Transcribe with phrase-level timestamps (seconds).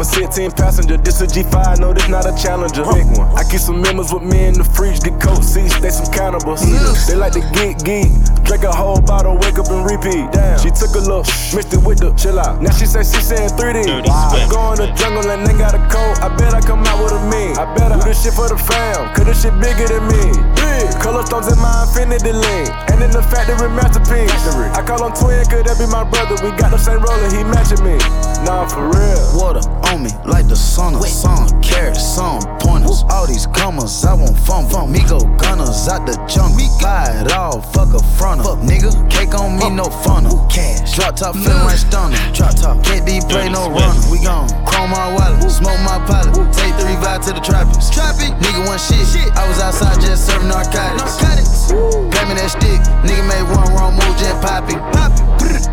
[0.00, 0.96] a 16 passenger.
[0.96, 2.84] This a G5, no, this not a challenger.
[2.96, 3.28] Big one.
[3.36, 5.00] I keep some members with me in the fridge.
[5.00, 6.64] Get coat seats, they some cannibals.
[7.06, 8.08] They like to geek, geek.
[8.48, 10.32] Drink a whole bottle, wake up and repeat.
[10.32, 10.58] Damn.
[10.58, 12.62] She took a look, mixed it with the chill out.
[12.62, 14.08] Now she say she saying 3D.
[14.08, 16.16] I go in the jungle and they got a coat.
[16.24, 17.56] I bet I come out with a mean.
[17.60, 20.32] I bet I do this shit for the fam, cause this shit bigger than me.
[20.56, 20.88] Big.
[21.04, 22.72] Color stones in my infinity lane.
[22.88, 24.32] And in the factory masterpiece.
[24.72, 26.40] I call him twin, could that be my brother?
[26.40, 28.00] We got the same roller, he matching me.
[28.48, 29.20] Nah, for real.
[29.36, 31.48] Water on me like the sun of sun.
[31.62, 33.04] Carrots, some pointers.
[33.10, 34.68] All these commas, I want fun.
[34.70, 34.92] fun.
[34.92, 36.62] Me go gunners out the jungle.
[36.80, 38.44] Buy it all, fuck a fronter.
[38.44, 40.46] Fuck nigga, cake on me, no funnel.
[40.48, 40.96] Cash.
[40.96, 42.16] Drop top, feeling like stunner.
[42.32, 42.78] Drop top.
[42.86, 44.00] KD play no runner.
[44.10, 46.34] We gon' chrome my wallet, smoke my pilot.
[46.54, 47.90] Take three vibe to the trappers.
[47.90, 48.30] Trappy.
[48.40, 49.02] Nigga one shit.
[49.36, 51.20] I was outside just serving narcotics.
[51.20, 51.72] Narcotics.
[52.14, 52.80] Grab me that stick.
[53.02, 54.80] Nigga made one wrong move, just popping.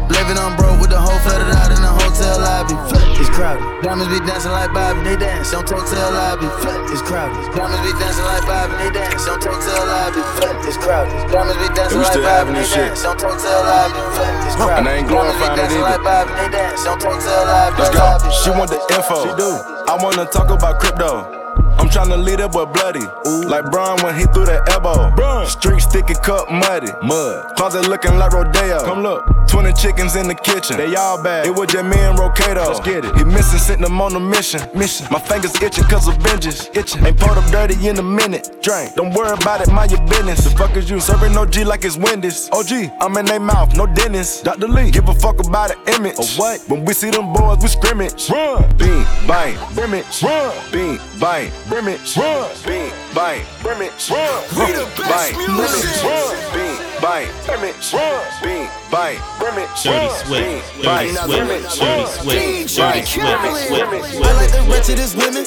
[0.09, 2.75] Living on bro with the whole flooded out in the hotel lobby.
[3.19, 3.61] It's crowded.
[3.83, 6.47] Diamonds be dancing like Bobby, they dance on hotel lobby.
[6.93, 7.35] It's crowded.
[7.55, 10.21] Diamonds be dancing like Bobby, they dance on hotel lobby.
[10.67, 11.13] It's crowded.
[11.31, 12.87] Diamonds be dancing we like still Bobby, having they this shit.
[12.91, 13.99] dance on hotel lobby.
[14.47, 14.77] It's crowded.
[14.79, 15.91] And I ain't Diamonds be glorifying it dancing either.
[15.91, 17.77] like Bobby, they dance on hotel lobby.
[17.77, 18.31] Let's go.
[18.31, 19.15] She want the info.
[19.23, 19.49] She do.
[19.87, 21.33] I wanna talk about crypto.
[21.79, 23.05] I'm tryna lead up boy bloody.
[23.27, 23.47] Ooh.
[23.47, 25.45] Like Brian when he threw that elbow.
[25.45, 26.91] Street sticky cup muddy.
[27.03, 27.55] Mud.
[27.55, 28.83] Closet looking like Rodeo.
[28.83, 29.25] Come look.
[29.47, 30.77] 20 chickens in the kitchen.
[30.77, 31.47] They all bad.
[31.47, 32.67] It was just me and Rocato.
[32.67, 33.15] Let's get it.
[33.17, 34.61] He missing, sitting him on a mission.
[34.75, 35.07] Mission.
[35.09, 36.75] My fingers itching cause of binges.
[36.75, 37.05] Itching.
[37.05, 38.61] Ain't pulled up dirty in a minute.
[38.61, 38.95] Drink.
[38.95, 40.43] Don't worry about it, mind your business.
[40.43, 40.99] The fuck is you?
[40.99, 42.49] Serving no G like it's Wendy's.
[42.51, 44.43] OG, I'm in they mouth, no dentist.
[44.43, 44.67] Dr.
[44.67, 46.17] Lee, give a fuck about the image.
[46.19, 46.59] Or what?
[46.67, 48.29] When we see them boys, we scrimmage.
[48.29, 48.63] Run.
[48.77, 50.23] Bean, bang, scrimmage.
[50.23, 50.53] Run.
[50.71, 52.17] Bean, bang, scrimmage.
[52.17, 52.49] Run.
[52.65, 54.09] Bean, bang, scrimmage.
[54.09, 54.43] Run.
[54.55, 55.83] We the best Bang, music.
[55.83, 56.03] scrimmage.
[56.03, 56.53] Run.
[56.53, 57.93] Bean, bang, scrimmage.
[57.93, 58.23] Run.
[58.41, 59.69] Bean, bang, scrimmage.
[59.83, 60.25] Dirty Run.
[60.25, 61.63] Swift, Bean, Dirty bang, Swift, scrimmage.
[61.77, 62.07] Dirty Run.
[62.07, 63.57] Swift, Bean, DJ bang, Khaled.
[63.67, 64.05] scrimmage.
[64.17, 65.45] I like the wretchedest women.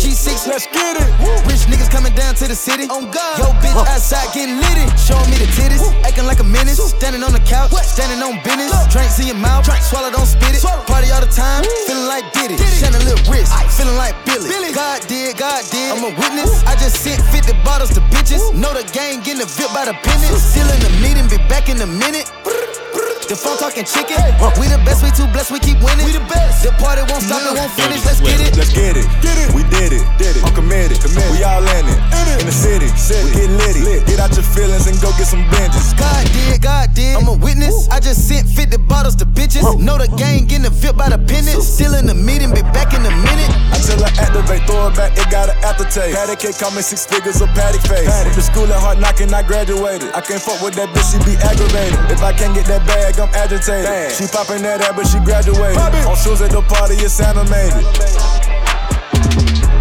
[0.00, 1.08] G6, Let's get it.
[1.46, 2.84] Rich niggas coming down to the city.
[2.90, 3.38] On God.
[3.38, 4.84] Yo, bitch outside getting litty.
[4.96, 5.82] Showing me the titties.
[6.04, 6.80] Acting like a menace.
[6.80, 7.70] Standing on the couch.
[7.84, 8.72] Standing on business.
[8.92, 9.64] Drinks in your mouth.
[9.82, 10.62] Swallow, don't spit it.
[10.86, 11.62] Party all the time.
[11.86, 12.56] Feeling like Diddy.
[12.58, 13.52] Shining little wrist.
[13.76, 14.72] Feeling like Billy.
[14.72, 15.92] God did, God did.
[15.92, 16.64] I'm a witness.
[16.64, 18.40] I just sent 50 bottles to bitches.
[18.54, 20.40] Know the gang getting the VIP by the pennies.
[20.42, 21.28] Still in the meeting.
[21.28, 22.26] Be back in a minute.
[22.44, 23.19] Brr, brr.
[23.30, 24.18] The phone talking chicken.
[24.58, 26.02] We the best, we too blessed, we keep winning.
[26.02, 26.66] We the best.
[26.66, 28.02] The party won't stop, it won't finish.
[28.02, 28.58] Let's get it.
[28.58, 29.06] Let's get it.
[29.22, 29.54] Get it.
[29.54, 30.02] We did it.
[30.18, 30.42] Did it.
[30.42, 30.98] I'm committed.
[30.98, 31.30] committed.
[31.30, 31.94] We all in it.
[31.94, 32.42] In, it.
[32.42, 32.90] in the city.
[32.98, 33.22] city.
[33.22, 33.86] We get litty.
[33.86, 34.02] Lit.
[34.10, 35.94] Get out your feelings and go get some binges.
[35.94, 37.14] God did, God did.
[37.14, 37.86] I'm a witness.
[37.86, 39.62] I just sent 50 bottles to bitches.
[39.78, 41.62] Know the gang getting the fit by the pennies.
[41.62, 43.50] Still in the meeting, be back in a minute.
[43.70, 46.18] Until I tell her activate, throw it back, it got an aftertaste.
[46.18, 48.10] Patty cake, call me six figures of patty face.
[48.10, 50.10] Went to school at hard knocking, I graduated.
[50.18, 51.94] I can't fuck with that bitch, she be aggravated.
[52.10, 54.12] If I can't get that bag, I'm agitated.
[54.16, 55.76] She popping that ass, but she graduated.
[56.08, 57.84] On shoes at the party, it's animated.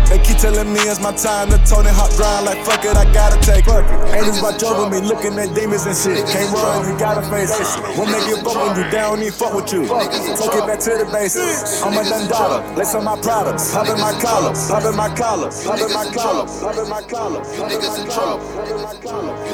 [0.10, 3.06] They keep telling me it's my time to Tony Hawk grind like fuck it, I
[3.14, 3.84] gotta take it.
[4.10, 6.26] Ain't about over me looking at demons and shit.
[6.26, 7.70] Can't run, you gotta face it.
[7.94, 9.86] What make you fuck when you down, even fuck with you.
[9.86, 11.86] Take it back to the basics.
[11.86, 13.70] I'm a Dundada, lace on my products.
[13.70, 17.40] In my collar, in my collar, in my collar, in my collar.
[17.54, 18.42] You niggas in trouble.
[18.66, 18.82] You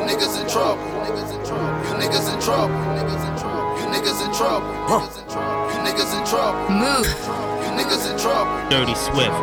[0.07, 0.79] niggas in trouble.
[0.87, 1.75] You niggas in trouble.
[1.83, 3.34] You niggas in trouble.
[4.05, 4.69] You niggas in trouble.
[6.69, 7.07] Move.
[7.65, 8.69] You niggas in trouble.
[8.69, 9.33] Dirty Swift.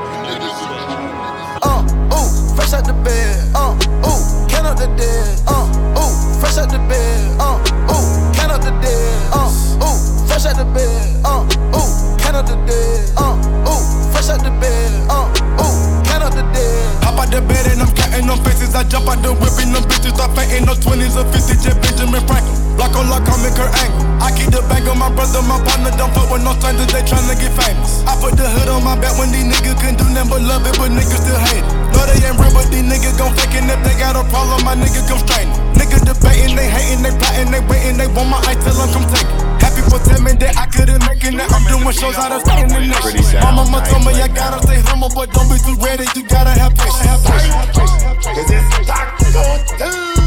[1.67, 1.83] Uh,
[2.15, 3.51] ooh, fresh out the bed.
[3.57, 3.75] Uh,
[4.07, 5.41] ooh, count out the dead.
[5.49, 5.67] Uh,
[5.99, 7.41] ooh, fresh out the bed.
[7.41, 7.59] Uh,
[7.91, 9.33] ooh, count out the dead.
[9.35, 9.51] Uh,
[9.83, 11.21] ooh, fresh out the bed.
[11.25, 11.43] Uh,
[11.75, 13.11] ooh, count out the dead.
[13.19, 13.35] Uh,
[13.67, 15.11] ooh, fresh out the bed.
[15.11, 15.27] Uh,
[15.59, 16.72] ooh, count out the dead.
[17.13, 18.73] Hop out the bed and I'm counting them faces.
[18.73, 20.65] I jump out the whip and them bitches start fainting.
[20.65, 22.57] No 20s or 50s, just Benjamin Franklin.
[22.81, 24.01] Block on lock, I'm in Kurt Angle.
[24.25, 25.93] I keep the bag on my brother, my partner.
[26.01, 28.01] Don't fuck with no strangers, they tryna get famous.
[28.09, 30.65] I put the hood on my back when these niggas couldn't do nothing but love
[30.65, 31.69] it, but niggas still hate it.
[31.93, 33.69] No, they ain't real, but these niggas gon' fake it.
[33.69, 35.53] If they got a problem, my niggas come straighten.
[35.77, 39.05] Niggas debating, they hating, they plotting, they waiting, they want my ice, tell them come
[39.13, 39.52] take it.
[39.83, 41.35] It was them and that I couldn't make it.
[41.35, 43.43] Now I'm doing shows out of state international.
[43.43, 46.07] My mama told me I gotta stay humble, but don't be too ready.
[46.15, 47.03] You gotta have patience.
[47.03, 48.23] Have patience.
[48.23, 49.43] Cause it's Taco
[49.75, 50.23] Tuesday.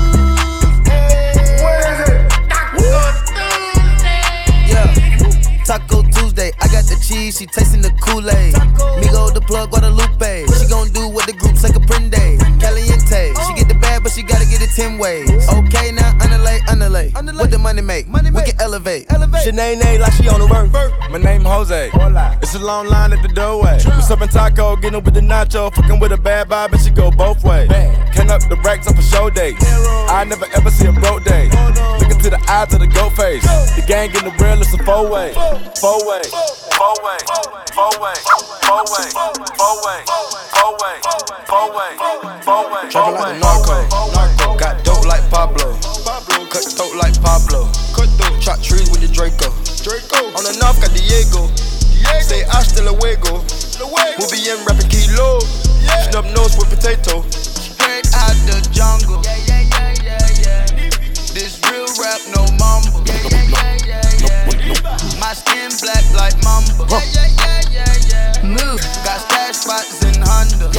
[4.67, 6.51] Yeah, Taco Tuesday.
[6.59, 8.53] I got the cheese, she tasting the Kool-Aid.
[8.99, 10.45] Migo the plug, Guadalupe.
[10.59, 11.85] She gon' do what the group like a
[12.59, 13.33] Caliente.
[13.47, 13.53] She
[14.75, 15.29] them ways.
[15.53, 17.11] Okay, now underlay, underlay.
[17.11, 18.07] What the money make?
[18.07, 19.11] Money we can elevate.
[19.11, 19.47] elevate.
[19.47, 20.71] Shanae name like she on the run.
[21.11, 21.91] My name Jose.
[22.41, 23.79] It's a long line at the doorway.
[23.85, 26.89] We serving taco, getting up with the nacho, fucking with a bad vibe, and she
[26.89, 27.69] go both ways.
[28.13, 29.55] Can up the racks up for show days.
[30.09, 31.49] I never ever see a broke day.
[31.99, 33.43] Looking to the eyes of the goat face.
[33.75, 35.33] The gang in the real, it's a four way.
[35.79, 36.21] Four way.
[36.75, 37.19] Four way.
[37.71, 38.15] Four way.
[38.65, 39.07] Four way.
[39.55, 39.99] Four way.
[40.51, 40.95] Four way.
[41.47, 41.91] Four way.
[42.43, 42.89] Four way.
[42.89, 43.84] Trapping like the narco.
[51.05, 52.21] The north got Diego.
[52.21, 53.43] Say hasta luego.
[54.17, 55.39] We'll be in rapping kilo.
[56.09, 57.23] Snub nose with potato.
[57.29, 59.21] Straight out the jungle.
[61.33, 63.03] This real rap, no mumble.
[65.19, 66.85] My skin black like mamba.
[68.43, 68.81] Move.
[69.03, 70.71] Got stash spots in Honda.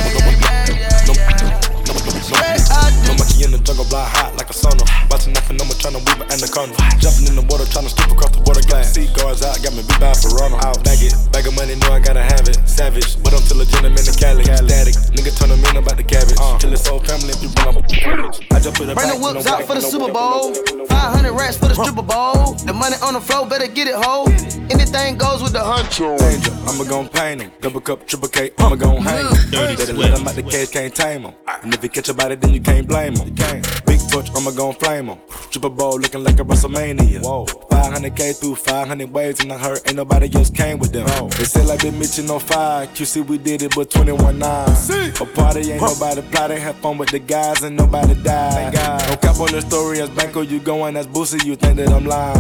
[2.23, 4.96] Straight out No the monkey in the jungle, block hot like a sauna.
[5.87, 6.99] Bouncing nothing, I'm tryna weave an anaconda.
[6.99, 8.93] Jumping in the water, tryna slip across the water glass.
[8.93, 10.59] Sea guards out, got me beat by Ferrano.
[10.65, 12.59] Out, bag it, bag of money, know I gotta have it.
[12.67, 14.45] Savage, but I'm still a gentleman in Cali.
[14.45, 16.39] Static, nigga turn them in about the cabbage.
[16.41, 16.59] Uh.
[16.59, 17.87] Till it's whole family, if you run up.
[17.87, 20.55] I just put a Bring the whips out for the Super Bowl.
[20.55, 22.55] 500 racks for the stripper bowl.
[22.55, 24.25] The money on the floor, better get it, ho.
[24.71, 26.19] Anything goes with the huncho.
[26.19, 26.51] danger.
[26.67, 27.53] I'ma gon' paint him.
[27.61, 29.51] Double cup, triple K, I'ma gon' hang him.
[29.51, 29.99] Dirty Better Swift.
[29.99, 31.35] let him out the cage, can't tame him.
[31.63, 33.35] And if he catch a body, then you can't blame him.
[33.87, 35.19] Big touch, I'ma gon' flame him.
[35.51, 37.23] Triple bowl looking like a WrestleMania.
[37.23, 37.45] Whoa.
[37.45, 41.07] 500K through 500 waves, and I heard ain't nobody else came with them.
[41.31, 42.87] They say like they Mitchell on fire.
[42.87, 44.69] QC, we did it, but 21 9.
[44.69, 46.61] A party ain't nobody plotting.
[46.61, 48.75] Have fun with the guys, and nobody died.
[48.75, 52.05] No cap on the story as Banco, you going as Boosie, you think that I'm
[52.05, 52.37] lying.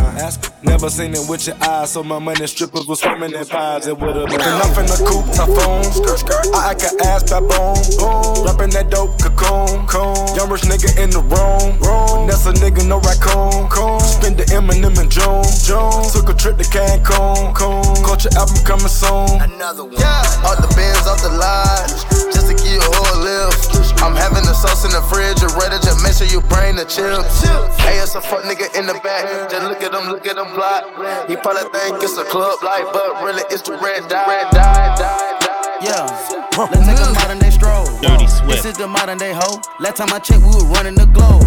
[0.62, 3.86] Never seen it with your eyes, so my money strippers was swimming in pies.
[3.86, 6.54] It would've been enough in the coupe, typhoon.
[6.54, 9.86] I act a ass boom, Rapping that dope cocoon.
[10.36, 11.78] Young rich nigga in the room.
[12.36, 14.00] Vanessa nigga, no raccoon.
[14.00, 15.44] Spend the Eminem in June.
[16.12, 17.54] Took a trip to Cancun.
[18.04, 19.40] Culture album coming soon.
[19.40, 19.96] Another one.
[19.96, 21.88] Yeah, all the bands off the line.
[22.32, 23.72] Just to give you a whole lift.
[24.02, 25.40] I'm having the sauce in the fridge.
[25.40, 27.40] You're ready, just make sure you bring the chips.
[27.80, 29.24] Hey, it's a fuck nigga in the back.
[29.50, 30.84] Just look at him, look at him block.
[31.28, 34.28] He probably think it's a club light, but really it's the red dye.
[34.28, 35.56] Red dye, dye, dye.
[35.80, 36.08] Yeah,
[36.56, 37.84] let's take a modern day stroll.
[38.00, 38.48] Dirty Swift.
[38.48, 39.60] This is the modern day hoe.
[39.80, 41.44] Last time I checked, we were running the globe.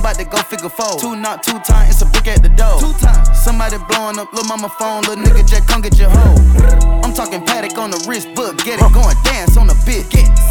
[0.00, 0.96] I'm about to go figure four.
[0.98, 2.80] Two knock, two time, it's a brick at the door.
[2.80, 3.28] Two times.
[3.36, 6.40] Somebody blowing up, little mama phone, little nigga just come get your hoe.
[7.04, 10.06] I'm talking Patek on the wrist, book, get it going, dance on the bit.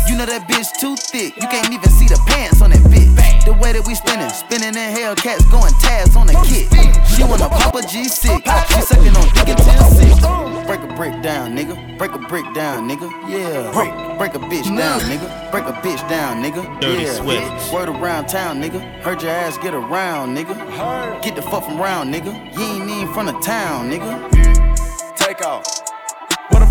[0.10, 3.10] You know that bitch too thick, you can't even see the pants on that bitch.
[3.46, 6.70] The way that we spinning, spinning in Hellcats, going tabs on the kit.
[7.16, 10.20] She wanna pop a G6, she sucking on dick until six.
[10.70, 11.98] Break a brick down, nigga.
[11.98, 13.10] Break a brick down, nigga.
[13.28, 13.72] Yeah.
[13.74, 13.90] Break,
[14.20, 15.52] break a bitch down, nigga.
[15.52, 16.80] Break a bitch down, nigga.
[16.80, 17.14] Dirty yeah.
[17.14, 17.74] Swift.
[17.74, 18.80] Word around town, nigga.
[19.02, 21.24] Heard your ass get around, nigga.
[21.24, 22.34] Get the fuck from round, nigga.
[22.54, 24.30] You ain't even from the town, nigga.
[25.18, 25.89] Take off.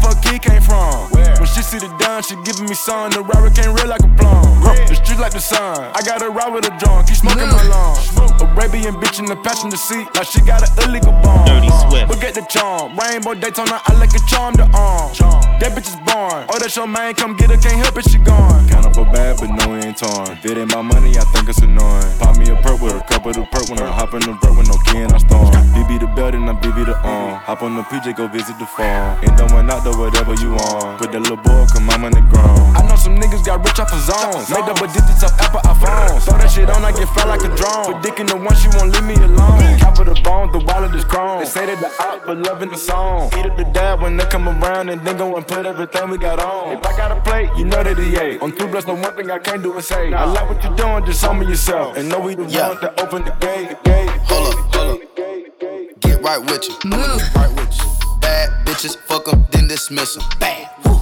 [0.09, 1.13] Where the fuck he came from?
[1.13, 3.11] When she see the done, she giving me sun.
[3.11, 4.41] The robber came real like a plum.
[4.89, 5.93] The street like the sun.
[5.93, 7.09] I got a ride with a drunk.
[7.09, 8.09] Keep smoking my lungs.
[8.41, 10.09] Arabian bitch in the passenger seat.
[10.15, 11.45] Like she got an illegal bomb.
[11.45, 12.09] Dirty Swift.
[12.09, 12.97] Look at the charm.
[12.97, 13.81] Rainbow Daytona.
[13.85, 15.13] I like a charm to arm.
[15.61, 16.49] That bitch is born.
[16.49, 17.15] Oh, that's your man.
[17.15, 17.61] Come get her.
[17.61, 18.09] Can't help it.
[18.09, 18.67] She gone.
[18.69, 20.33] Count up a bad, but no, it ain't torn.
[20.33, 22.09] If it ain't my money, I think it's annoying.
[22.19, 24.33] Pop me a perk with a cup of the perk when I hop in the
[24.41, 25.53] vert with no key and I storm.
[25.77, 27.37] BB the belt and I BB the arm.
[27.45, 29.19] Hop on the PJ, go visit the farm.
[29.23, 30.99] Ain't done out though, whatever you want.
[31.03, 32.77] Put that little boy, come I'm on the ground.
[32.79, 34.49] I know some niggas got rich off of zones.
[34.49, 36.23] Made double digits off Apple iPhones.
[36.23, 37.93] Throw that shit on, I get fly like a drone.
[37.93, 39.79] Put dick in the one, she won't leave me alone.
[39.83, 41.41] Cap of the bone, the wallet is chrome.
[41.41, 43.31] They say that the out, but loving the song.
[43.37, 46.19] Eat up the dab when they come around and then go and put everything we
[46.19, 46.77] got on.
[46.79, 48.41] If I got a plate, you know that he ate.
[48.41, 50.13] On two bless, no one thing I can't do is say.
[50.13, 51.97] I like what you're doing, just show me yourself.
[51.97, 52.69] And know we the Yeah.
[52.69, 54.11] one that open the gate, the gate.
[54.31, 56.01] Hold up, hold up.
[56.01, 56.75] Get right with you.
[56.91, 57.35] Move.
[57.35, 57.98] Right with you.
[58.29, 60.25] Bad bitches, fuck them, then dismiss them.
[60.39, 60.69] Bad.
[60.85, 61.01] Woo.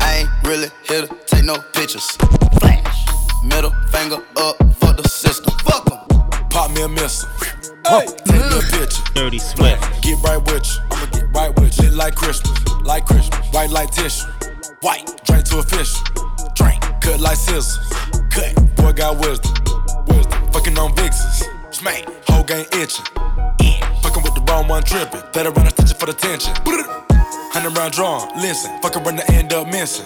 [0.00, 2.16] I ain't really here to take no pictures.
[2.60, 2.98] Flash.
[3.44, 5.52] Middle finger up, fuck the system.
[5.58, 5.98] Fuck them.
[6.48, 7.28] Pop me a missile.
[7.86, 9.02] Hey, take me a picture.
[9.14, 9.82] Dirty Swift.
[10.00, 10.80] Get right with you.
[10.92, 11.90] I'ma get right with you.
[11.90, 13.38] Lit like Christmas, like Christmas.
[13.52, 14.26] White like tissue.
[14.80, 15.92] White, drink to a fish.
[16.54, 17.76] Drink, cut like scissors.
[18.30, 19.52] Cut, boy got wisdom.
[20.08, 21.44] Wisdom, fucking on vixens.
[21.70, 23.04] Smack, whole game itching.
[23.14, 23.95] Fucking
[24.56, 25.20] the wrong one tripping.
[25.32, 26.52] Better run a stitching for the tension.
[27.52, 28.70] Hundred round drawn, listen.
[28.82, 30.04] Fucking run to end up missing.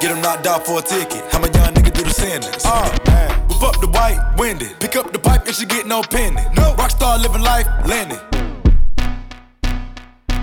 [0.00, 1.22] Get him knocked out for a ticket.
[1.32, 2.64] How my young nigga do the sentence?
[2.66, 3.30] Oh, man.
[3.48, 4.68] Whip up the white, windy.
[4.80, 6.42] Pick up the pipe and she get no penny.
[6.54, 6.74] No.
[6.74, 8.20] Rockstar living life, landing.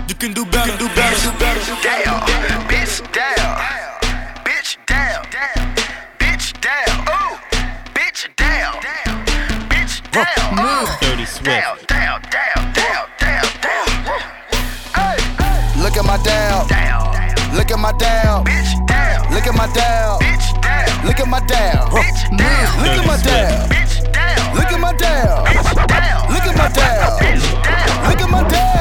[0.08, 1.60] You can do better, do better, do better.
[1.82, 2.20] Down,
[2.68, 3.64] bitch down,
[4.44, 5.24] bitch down,
[6.18, 7.36] bitch down, ooh,
[7.94, 8.28] bitch
[10.12, 10.86] down.
[11.26, 11.46] Swift.
[11.46, 13.86] Down, down, down, down, down, down.
[14.94, 15.16] Hey,
[15.80, 16.68] look at my down.
[16.68, 17.56] Down.
[17.56, 18.44] Look at my down.
[18.44, 19.32] Bitch, down.
[19.32, 20.20] Look at my down.
[20.20, 21.06] Bitch, down.
[21.06, 21.88] Look at my down.
[21.90, 22.82] Bitch, down.
[22.82, 23.68] Look at my down.
[23.70, 24.54] Bitch, down.
[24.54, 25.46] Look at my down.
[25.46, 26.32] Bitch, down.
[26.32, 27.18] Look at my down.
[27.18, 28.10] Bitch, down.
[28.10, 28.71] Look at my down.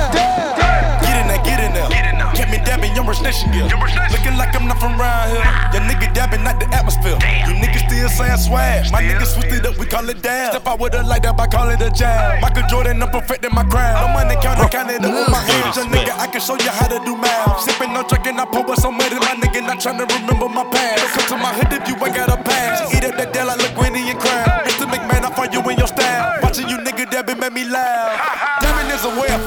[3.02, 3.50] Young rich nation.
[3.54, 3.82] Young
[4.14, 5.46] Looking like I'm not from around here.
[5.74, 7.18] Your nigga dabbing, not the atmosphere.
[7.50, 8.92] You niggas still saying swag.
[8.92, 10.54] My niggas switched it up, we call it dab.
[10.54, 12.42] Step out with a light up, I call it a jab.
[12.42, 14.06] Michael Jordan, I'm perfecting my craft.
[14.06, 15.78] No money counter, count it up with my hands.
[15.78, 17.62] Young nigga, I can show you how to do math.
[17.62, 19.16] Sipping on drinking, I pour with so many.
[19.18, 21.02] My nigga, not trying to remember my past.
[21.02, 22.94] Don't come to my hood if you ain't got a pass.
[22.94, 24.46] Eat up that deal like LaGuinny and Crown.
[24.68, 24.86] Mr.
[24.86, 26.38] McMahon, I find you in your style.
[26.44, 28.62] Watching you nigga dabbing made me laugh.
[28.62, 29.42] Dabbing is a way of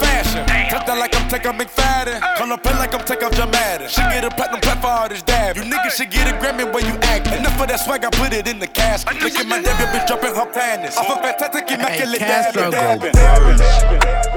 [1.38, 1.44] fashion.
[1.44, 2.36] Touch that like I'm taking McFadden.
[2.36, 3.88] Call up pen like I'm taking off Jamadin.
[3.88, 5.56] Should get a platinum plaque for all this dab.
[5.56, 7.26] You niggas should get a Grammy when you act.
[7.28, 9.20] Enough of that swag, I put it in the casket.
[9.22, 10.96] Look at my dab, your bitch dropping her panties.
[10.96, 12.54] Off a fantastic, immaculate dab.
[12.54, 13.14] Castro go dabbing.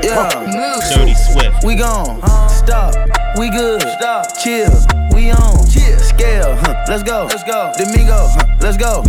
[0.04, 0.84] Yeah, Move.
[0.94, 1.64] Dirty Swift.
[1.64, 2.22] we gone.
[2.50, 2.94] Stop.
[3.38, 3.82] We good.
[3.82, 4.26] Stop.
[4.42, 4.72] Chill.
[5.14, 5.66] We on.
[5.68, 5.98] Chill.
[6.00, 6.56] Scale.
[6.56, 6.86] Huh.
[6.88, 7.28] Let's go.
[7.30, 7.72] Let's go.
[7.78, 8.28] Domingo.
[8.30, 8.58] Huh.
[8.62, 9.04] Let's go.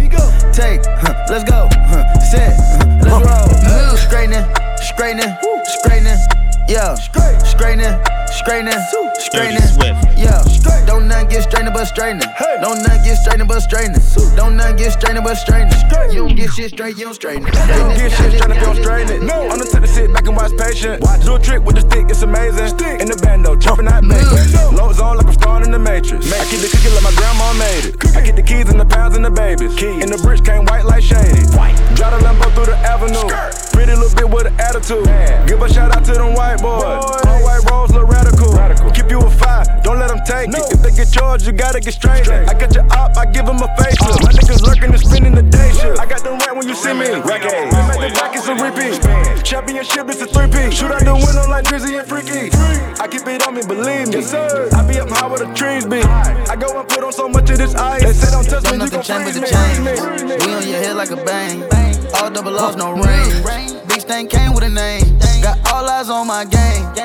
[0.52, 0.84] Take.
[0.84, 1.26] Huh.
[1.28, 1.68] Let's go.
[1.72, 2.20] Huh.
[2.20, 2.56] Set.
[2.56, 2.86] Huh.
[3.02, 3.48] Let's roll.
[3.64, 3.98] Move.
[3.98, 4.44] Straightening.
[4.80, 5.36] Straightening.
[5.64, 6.47] Straightening.
[6.68, 6.96] Yeah.
[7.44, 8.17] Straightening.
[8.32, 8.74] Straightening.
[9.18, 9.62] Straightening.
[9.62, 10.18] Swift.
[10.18, 10.42] Yeah.
[10.86, 12.28] Don't none get straightening but straightening.
[12.36, 12.56] Hey.
[12.60, 14.00] Don't none get straightening but straightening.
[14.36, 15.74] Don't none get straightening but straightening.
[16.12, 17.52] You don't get shit straight, you don't straighten it.
[17.52, 19.22] Don't get shit straight if you don't straighten it.
[19.22, 21.02] No, I'm the type to sit back and watch patient.
[21.24, 22.72] Do a trick with the stick, it's amazing.
[23.00, 24.74] In the bando, chopping out bacon.
[24.74, 26.32] Low zone like I'm starring in the Matrix.
[26.32, 28.16] I keep the cookie like my grandma made it.
[28.16, 29.76] I get the keys and the pounds and the babies.
[29.76, 30.02] Keys.
[30.02, 31.44] And the bricks came white like shady.
[31.94, 33.28] Drive the Lambo through the avenue.
[33.72, 35.04] Pretty little bit with an attitude.
[35.46, 37.04] Give a shout out to them white boys.
[37.28, 38.90] All white rolls look radical.
[38.90, 40.72] Keep you a five, don't let them take it.
[40.72, 42.28] If they get charged, you gotta get straight.
[42.28, 44.20] I got your op, I give them a facelift.
[44.20, 44.26] Uh.
[44.26, 45.98] My niggas lurking and spending the day shift.
[46.00, 47.06] I got them right when you see me.
[47.06, 47.70] Reggae.
[47.70, 49.44] We make the brackets a repeat.
[49.44, 50.70] Championship is a three P.
[50.74, 52.50] Shoot out the window like Drizzy and Freaky.
[53.00, 54.18] I keep it on me, believe me.
[54.18, 56.02] I be up high where the trees be.
[56.02, 58.02] I go and put on so much of this ice.
[58.02, 59.96] They say don't touch Don't me, you nothing gon' change freeze but me.
[59.96, 60.46] the change.
[60.46, 61.62] We on your head like a bang.
[62.14, 63.88] All double loss, no range.
[63.88, 65.18] Big stain came with a name.
[65.42, 66.97] Got all eyes on my game.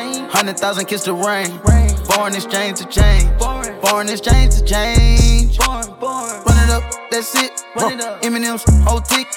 [0.44, 1.58] Hundred thousand kiss the rain.
[2.04, 3.32] Foreign exchange to change.
[3.82, 5.58] Foreign exchange to change.
[5.58, 7.63] Run it up, that's it.
[7.75, 8.22] Run it up.
[8.22, 9.27] Eminem's whole tick.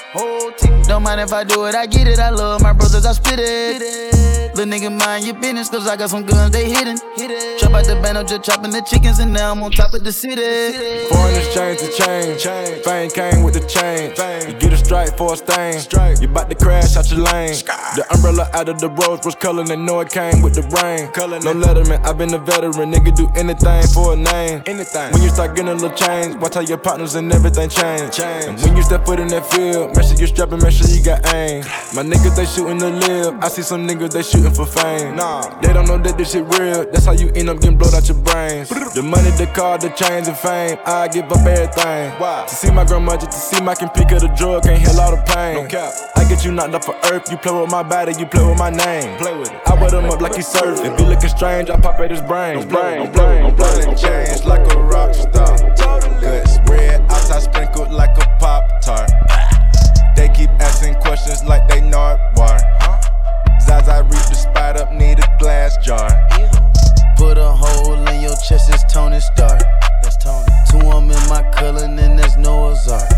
[0.87, 2.19] Don't mind if I do it, I get it.
[2.19, 4.47] I love my brothers, I spit it.
[4.55, 6.97] Little nigga, mind your business, cause I got some guns, they hidden.
[7.59, 10.03] Chop out the band, I'm just chopping the chickens, and now I'm on top of
[10.03, 11.07] the city.
[11.09, 12.83] Foreign exchange to change.
[12.83, 14.17] Fame came with the change.
[14.47, 15.77] You get a strike for a stain.
[16.19, 17.53] You bout to crash out your lane.
[17.53, 21.05] The umbrella out of the rose was color, they know it came with the rain.
[21.43, 22.91] No letterman, I've been a veteran.
[22.91, 24.63] Nigga do anything for a name.
[24.65, 25.11] Anything.
[25.11, 28.19] When you start getting a little change, watch how your partners and everything change.
[28.19, 31.03] And when you step foot in that field, make sure you strapping, make sure you
[31.03, 31.63] got aim.
[31.93, 33.43] My niggas, they shooting the live.
[33.43, 35.15] I see some niggas, they shooting for fame.
[35.15, 36.85] Nah, they don't know that this shit real.
[36.91, 38.69] That's how you end up getting blowed out your brains.
[38.69, 40.77] The money, the car, the chains, and fame.
[40.85, 42.11] I give up everything.
[42.19, 42.45] Why?
[42.47, 44.99] To see my grandma, just to see my can pick up the drug, can't heal
[44.99, 45.63] all the pain.
[45.63, 45.93] No cap.
[46.15, 47.29] I get you knocked off for earth.
[47.31, 49.17] You play with my body, you play with my name.
[49.17, 49.61] Play with it.
[49.67, 50.79] I wear them up like he surf.
[50.83, 52.67] If he looking strange, I pop at his brain.
[52.67, 53.95] Brain, brain, brain.
[53.97, 55.57] Change like a rock star.
[56.19, 56.56] Good
[57.27, 59.09] spread outside sprinkled like a pop tart.
[60.15, 62.59] They keep asking questions like they Nardwuar.
[63.61, 66.09] Zaza reach the spot up, need a glass jar.
[67.17, 69.61] Put a hole in your chest, it's Tony Stark.
[70.01, 70.45] That's Tony.
[70.69, 73.09] Two I'm in my color, and that's Noah's Ark.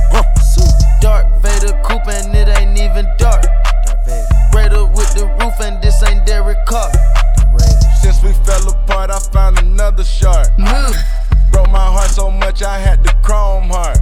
[1.02, 3.46] Darth Vader coupe, and it ain't even dark.
[4.54, 6.92] Raider with the roof, and this ain't Derek Carr.
[8.02, 10.48] Since we fell apart, I found another shark.
[10.58, 10.96] Move.
[11.52, 14.00] Broke my heart so much I had the chrome heart.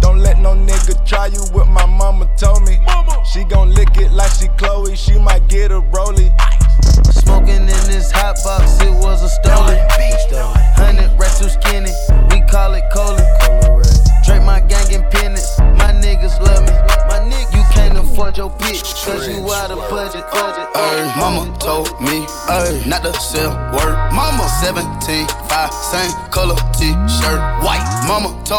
[0.00, 2.78] Don't let no nigga try you what my mama told me.
[2.86, 3.22] Mama.
[3.24, 6.32] She gon' lick it like she Chloe, she might get a rollie.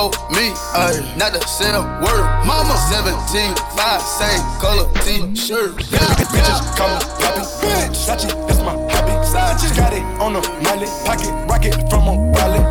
[0.02, 2.26] Told me ay, not to sell word.
[2.42, 5.78] Mama 17, 5, same color t-shirt.
[5.94, 7.46] Yeah, Bitches call me Poppy.
[7.94, 9.14] Sachi, that's my hobby.
[9.78, 12.66] Got it on the mallet, pocket rocket from a wallet.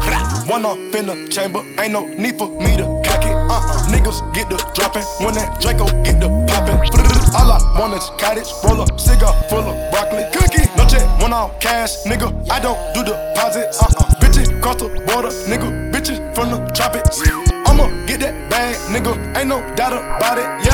[0.50, 3.30] One off in the chamber, ain't no need for me to cock it.
[3.30, 3.86] Uh-uh.
[3.94, 6.82] Niggas get the dropping when that Draco get the popping.
[7.38, 10.24] All I want is cottage, roll up, cigar full of broccoli.
[10.34, 12.26] Cookie, no check, one off cash, nigga.
[12.50, 13.80] I don't do deposits.
[13.80, 14.18] Uh-uh.
[14.18, 15.89] Bitches cross the border, nigga.
[16.34, 17.20] From the tropics.
[17.66, 19.12] I'ma get that bag, nigga.
[19.36, 20.46] Ain't no doubt about it.
[20.64, 20.69] Yeah,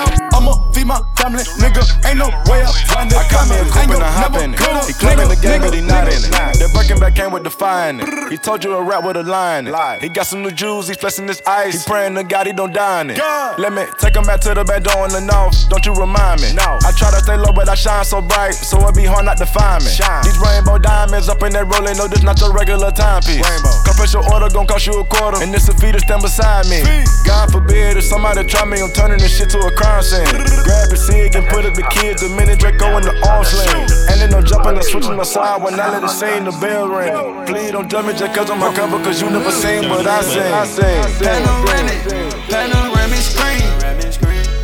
[0.87, 1.83] my family, nigga.
[2.07, 3.19] Ain't no way I find it.
[3.19, 4.61] I caught me a coupe Ain't and I hop in it.
[4.87, 6.31] He claiming the game, but he not in it.
[6.31, 8.09] That Birkin back came with defying it.
[8.31, 10.03] He told you a rap with a line in it.
[10.03, 11.85] He got some new jewels, he flexing his ice.
[11.85, 13.19] He praying to God he don't die in it.
[13.59, 15.69] Let me take him back to the back door in the north.
[15.69, 16.55] Don't you remind me?
[16.55, 16.79] No.
[16.87, 19.39] I try to stay low, but I shine so bright, so it be hard not
[19.39, 19.91] to find me.
[19.91, 20.23] Shine.
[20.23, 23.43] These rainbow diamonds up in that rolling, no, this not your regular timepiece.
[23.43, 23.77] Rainbow.
[24.13, 26.81] Your order, gon' cost you a quarter, and this a fee to stand beside me.
[27.27, 30.25] God forbid if somebody try me, I'm turning this shit to a crime scene.
[30.97, 33.87] Cig and put it the kids the minute Draco in the arm sling.
[34.11, 36.89] And then I'm jumping and switching the side when I let it sing the bell
[36.89, 37.47] ring.
[37.47, 40.23] Please don't judge me just cause I'm my cover, cause you never seen what I
[40.23, 40.53] sing.
[40.53, 41.03] I sing.
[41.23, 42.01] Panoramic,
[42.51, 43.63] panoramic screen.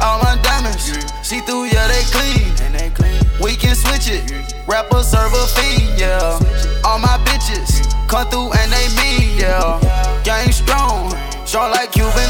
[0.02, 0.90] All my diamonds,
[1.22, 2.52] see through, yeah, they clean.
[3.40, 6.38] We can switch it, rapper, server, fiend, yeah.
[6.84, 9.78] All my bitches come through and they mean, yeah.
[10.24, 11.14] Gang strong,
[11.46, 12.21] strong like Cuban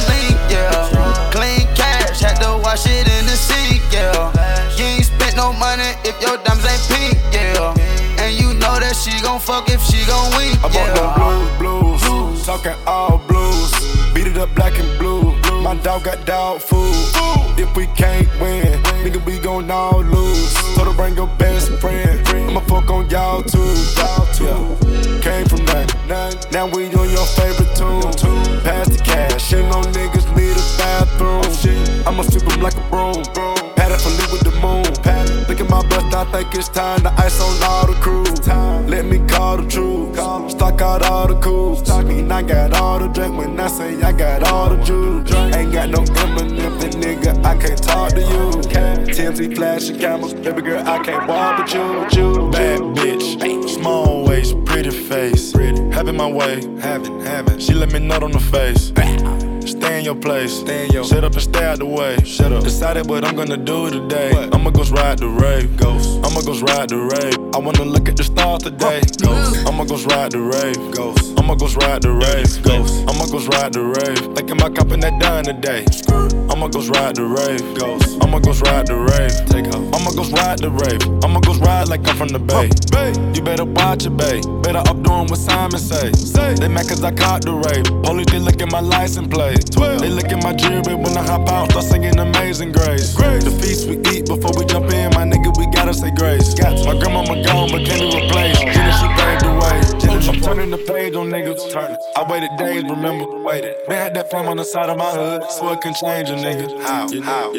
[6.23, 7.75] your diamonds ain't pink, yeah.
[8.23, 10.95] And you know that she gon' fuck if she gon' wink, I bought yeah.
[10.95, 13.73] them blues, blues, talking all blues.
[14.14, 15.35] Beat it up black and blue.
[15.62, 16.95] My dog got dog food.
[17.59, 18.67] If we can't win,
[19.02, 20.52] nigga, we gon' all lose.
[20.75, 22.21] So to bring your best friend.
[22.29, 23.75] I'ma fuck on y'all too.
[23.97, 25.21] Y'all too.
[25.21, 26.50] Came from nothing.
[26.52, 28.02] Now we on your favorite tune.
[28.62, 29.49] Pass the cash.
[29.49, 31.43] Shit on niggas need a bathroom.
[32.07, 33.23] I'ma sweep 'em like a broom.
[33.76, 35.12] Pat it for leave with the moon.
[35.52, 38.25] At my bust, I think it's time to ice on all the crew.
[38.88, 40.16] Let me call the truth.
[40.50, 41.76] Stock out all the cool.
[41.90, 45.30] And I got all the drink when I say I got all the juice.
[45.54, 48.62] Ain't got no Eminem, nigga, I can't talk to you.
[49.12, 52.23] TMZ flashing cameras, baby girl, I can't walk with you.
[52.23, 52.50] you.
[52.50, 55.52] Bad bitch, small waist, pretty face.
[55.52, 57.59] Having my way, having, having.
[57.59, 58.90] She let me nut on the face.
[59.73, 60.52] Stay in your place.
[60.61, 62.17] Stay in your Shut up and stay out the way.
[62.25, 62.63] Shut up.
[62.63, 64.30] Decided what I'm gonna do today.
[64.52, 65.78] I'ma go ride the rave.
[65.78, 66.19] Ghost.
[66.23, 67.39] I'ma go ride the rave.
[67.54, 69.00] I wanna look at the stars today.
[69.23, 69.67] Ghost.
[69.67, 70.95] I'ma go ride the rave.
[70.95, 71.31] Ghost.
[71.43, 72.63] I'ma go ride the rave.
[72.63, 73.02] Ghost.
[73.11, 74.31] I'ma go ride the rave.
[74.39, 75.83] Thinking about copping that done today.
[76.47, 77.67] I'ma go ride the rave.
[77.75, 78.23] Ghost.
[78.23, 79.35] I'ma go ride the rave.
[79.50, 79.83] Take off.
[79.91, 81.02] I'ma go ride the rave.
[81.26, 82.71] I'ma go ride like I'm from the bay.
[82.95, 83.11] Bay.
[83.35, 84.39] You better watch it, bay.
[84.63, 86.13] Better up doing what Simon say.
[86.15, 86.55] Say.
[86.55, 87.91] They mad cause I caught the rave.
[88.07, 89.67] Police they look at my license plate.
[89.75, 93.19] They look at my jewelry when I hop out, start singing Amazing Grace.
[93.19, 93.43] Grace.
[93.43, 96.55] The feast we eat before we jump in, my nigga, we gotta say grace.
[96.87, 98.63] My grandma gone, but can't be replaced.
[98.63, 100.28] Jenny, she paved the way.
[100.28, 101.73] I'm turning the page on niggas.
[101.73, 101.97] Turn.
[102.16, 103.76] I waited days, remember, waited.
[103.88, 106.34] They had that flame on the side of my hood, so it can change a
[106.34, 106.68] nigga.
[106.82, 107.08] How?
[107.23, 107.52] How?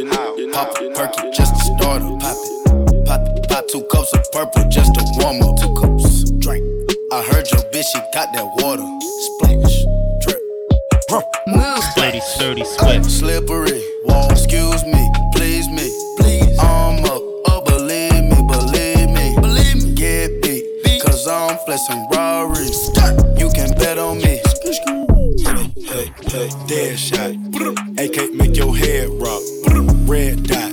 [0.52, 2.20] Pop a perky just to start up.
[2.20, 3.06] Pop it.
[3.06, 5.60] Pop, pop two cups of purple just to warm up.
[5.60, 6.32] Two cups.
[6.40, 6.64] Drink.
[7.12, 8.88] I heard your bitch, she got that water.
[9.26, 9.84] Splash.
[10.22, 10.42] Drip.
[11.48, 11.84] Move.
[11.92, 13.06] Sturdy, sturdy, sweat.
[13.06, 13.84] Slippery.
[14.06, 14.32] Wall.
[14.32, 15.13] Excuse me.
[21.74, 23.40] I'm flexing Rari.
[23.40, 24.40] You can bet on me.
[25.82, 27.32] Hey, hey, dead shot.
[27.98, 29.42] AK make your head rock.
[30.08, 30.72] Red dot.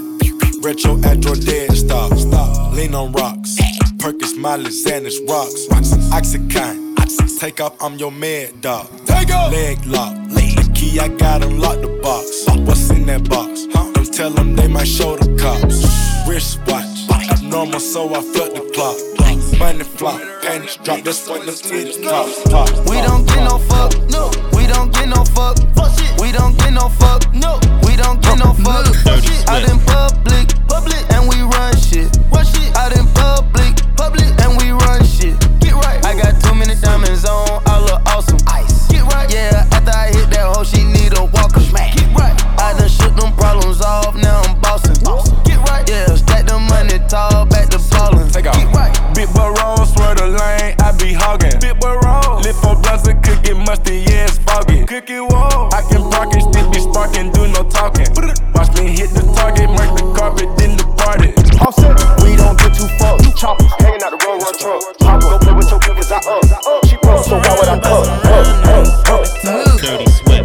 [0.60, 2.12] Retro Astro dead stop.
[2.18, 2.74] Stop.
[2.74, 3.56] Lean on rocks.
[3.98, 5.66] Perkins, Miley, Xanax, rocks.
[6.12, 7.38] Oxycontin.
[7.40, 8.86] Take off, I'm your mad dog.
[9.06, 9.52] Take off.
[9.52, 10.14] Leg lock.
[10.28, 12.44] The key, I got unlock the box.
[12.66, 13.64] What's in that box?
[13.72, 15.80] Don't tell them they might show the cops.
[16.28, 17.08] Wristwatch.
[17.30, 19.19] Abnormal, so I flood the clock.
[19.60, 20.18] Money flop.
[20.40, 21.04] Panties drop.
[21.04, 22.26] That's when the titties pop.
[22.50, 22.88] pop.
[22.88, 23.92] We don't get no fuck.
[24.08, 24.32] No.
[24.56, 25.58] We don't get no fuck.
[26.18, 27.28] We don't get no fuck.
[27.34, 27.60] No.
[27.84, 28.88] We don't get no fuck.
[29.52, 32.08] Out in public, public, and we run shit.
[32.32, 32.74] Run shit.
[32.74, 35.36] Out in public, public, and we run shit.
[35.60, 36.00] Get right.
[36.06, 37.59] I got too many diamonds on.
[53.70, 54.84] Musty, yeah, it's foggy.
[54.84, 58.10] Cook it wall, I can park it, still be sparking, do no talking.
[58.50, 61.30] Watch me hit the target, mark the carpet, then the party.
[62.26, 63.22] We don't get too fucked.
[63.38, 64.82] Choppers hanging out the road, run truck.
[64.98, 66.82] Pop go play with your niggas, I up.
[66.88, 68.10] She broke, so why would I cut?
[68.26, 69.26] Up, up, up.
[69.78, 70.44] Sturdy, sweat.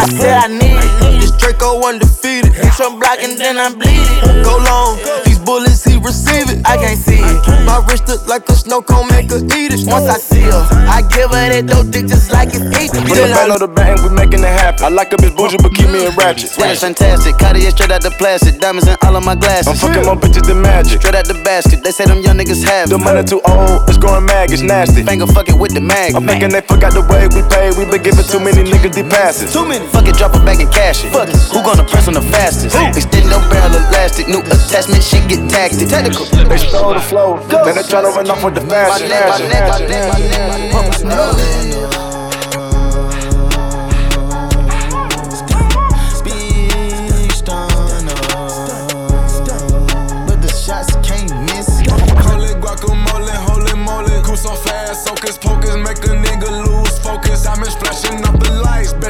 [0.00, 1.20] I said I need it.
[1.20, 2.54] This Draco undefeated.
[2.54, 4.42] Hit some block and then I bleed it.
[4.42, 4.96] Go long.
[5.26, 6.58] These bullets he receive it.
[6.66, 7.38] I can't see it.
[7.62, 9.86] My wrist look like a snow cone, make her eat it.
[9.86, 12.90] Once I see her, I give her that dope dick just like it's eat.
[12.90, 14.84] Put the band on the and we making it happen.
[14.84, 16.50] I like a bitch bougie, but keep me in ratchet.
[16.58, 17.38] Yeah, it's fantastic.
[17.38, 18.58] Cartier straight out the plastic.
[18.58, 19.70] Diamonds in all of my glasses.
[19.70, 20.98] I'm fucking more bitches than magic.
[20.98, 21.86] Straight out the basket.
[21.86, 22.90] They say them young niggas have it.
[22.90, 25.06] The money too old, it's going mag, it's nasty.
[25.06, 26.18] Finger fucking with the mag.
[26.18, 27.70] I'm thinking they forgot the way we pay.
[27.78, 29.54] We been giving too many niggas the passes.
[29.54, 29.86] Too many.
[29.94, 31.14] Fuck it, drop it back and cash it.
[31.14, 31.38] Fuck it.
[31.54, 32.74] Who gonna press on the fastest?
[32.74, 34.26] Extend no barrel elastic.
[34.26, 35.86] New attachment, shit get tactic.
[36.00, 36.24] Technical.
[36.48, 37.38] They stole the flow.
[37.48, 39.08] Then they try to run off with the My fashion.
[39.08, 41.99] neck, my neck, my neck, my neck.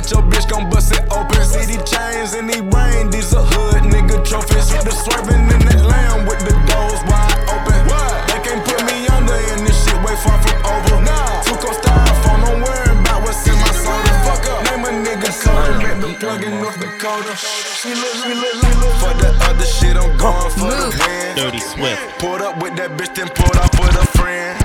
[0.03, 1.45] The lights, bet your bitch gon' bust it open.
[1.45, 4.71] See these chains and these rain, these are hood nigga trophies.
[4.71, 7.81] Hit the swerving in that lamb with the doors wide open.
[8.29, 11.03] They can't put me under, and this shit way far from over.
[11.05, 14.13] Nah, two coast styrofoam, don't worry about what's in my soda.
[14.25, 17.35] Fuck up, name a nigga code, get the plug in North Dakota.
[17.37, 18.95] She look, she look, she look.
[19.01, 21.37] For the other shit, I'm going for the win.
[21.37, 22.01] Dirty Swift.
[22.19, 24.57] Pulled up with that bitch, then pulled off with a friend.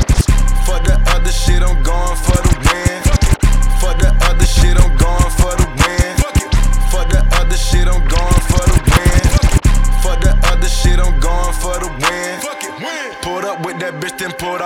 [0.65, 2.44] For the other shit, I'm going for the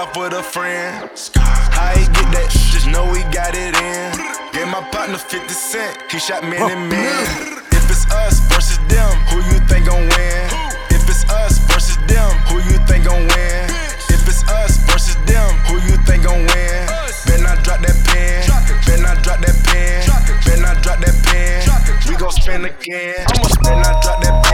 [0.10, 1.10] off with a friend.
[1.36, 2.50] How he get that?
[2.50, 4.10] Just know he got it in.
[4.54, 5.98] Gave my partner 50 cent.
[6.12, 7.58] He shot man and man.
[7.72, 10.42] If it's us versus them, who you think gon' win?
[10.90, 13.66] If it's us versus them, who you think gon' win?
[14.10, 16.80] If it's us versus them, who you think gon' win?
[17.26, 18.46] Better not drop that pen.
[18.86, 20.06] Better not drop that pen.
[20.46, 21.66] Better not drop that pen.
[22.08, 23.26] We gon' spin again.
[23.64, 24.49] Better not drop that pen.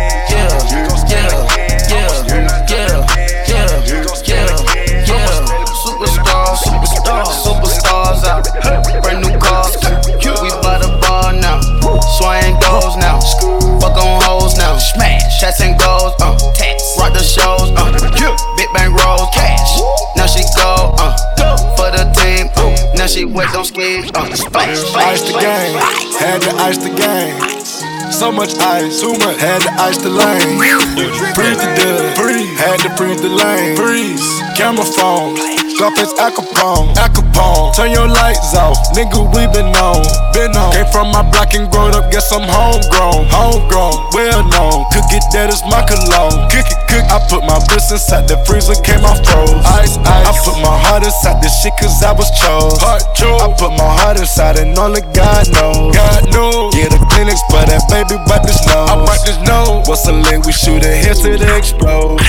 [12.15, 13.19] Swing goes now.
[13.79, 14.77] Fuck on hoes now.
[14.77, 15.39] Smash.
[15.39, 16.15] Shots and goals.
[16.21, 16.37] Uh.
[16.97, 17.71] Rock the shows.
[17.75, 17.91] Uh.
[18.55, 19.27] Big bang rolls.
[19.33, 19.79] Cash.
[20.15, 20.95] Now she go.
[20.97, 21.11] Uh.
[21.75, 22.47] For the team.
[22.55, 22.71] Uh.
[22.95, 24.09] Now she wet on skis.
[24.15, 24.33] Uh.
[24.33, 24.79] Splash.
[24.95, 25.75] Ice the game,
[26.19, 28.11] had to ice the game.
[28.11, 30.57] So much ice, too much, had to ice the lane.
[31.35, 33.75] Breathe the dead, breathe, had to breathe the lane.
[33.75, 34.23] Freeze,
[34.55, 35.35] camera phone,
[35.75, 37.75] Scarface Al Capone, Al Capone.
[37.75, 39.99] Turn your lights off, nigga, we been on,
[40.31, 40.71] been on.
[40.71, 44.87] Came from my block and growed up, guess I'm homegrown, homegrown, well known.
[44.95, 46.47] Could get that as my cologne.
[46.47, 47.03] Kick it, cook.
[47.11, 49.51] I put my wrist inside the freezer, came off froze.
[49.75, 50.23] Ice, ice.
[50.23, 52.79] I put my heart inside this shit cause I was chose.
[52.79, 53.43] Heart chose.
[53.43, 55.91] I put my heart inside and only God knows.
[55.91, 56.71] God knows.
[56.71, 58.87] Yeah, the clinics, but that baby wipe this nose.
[58.87, 59.83] I wipe this nose.
[59.91, 60.47] What's a link?
[60.47, 62.23] We shoot a hit to the explode.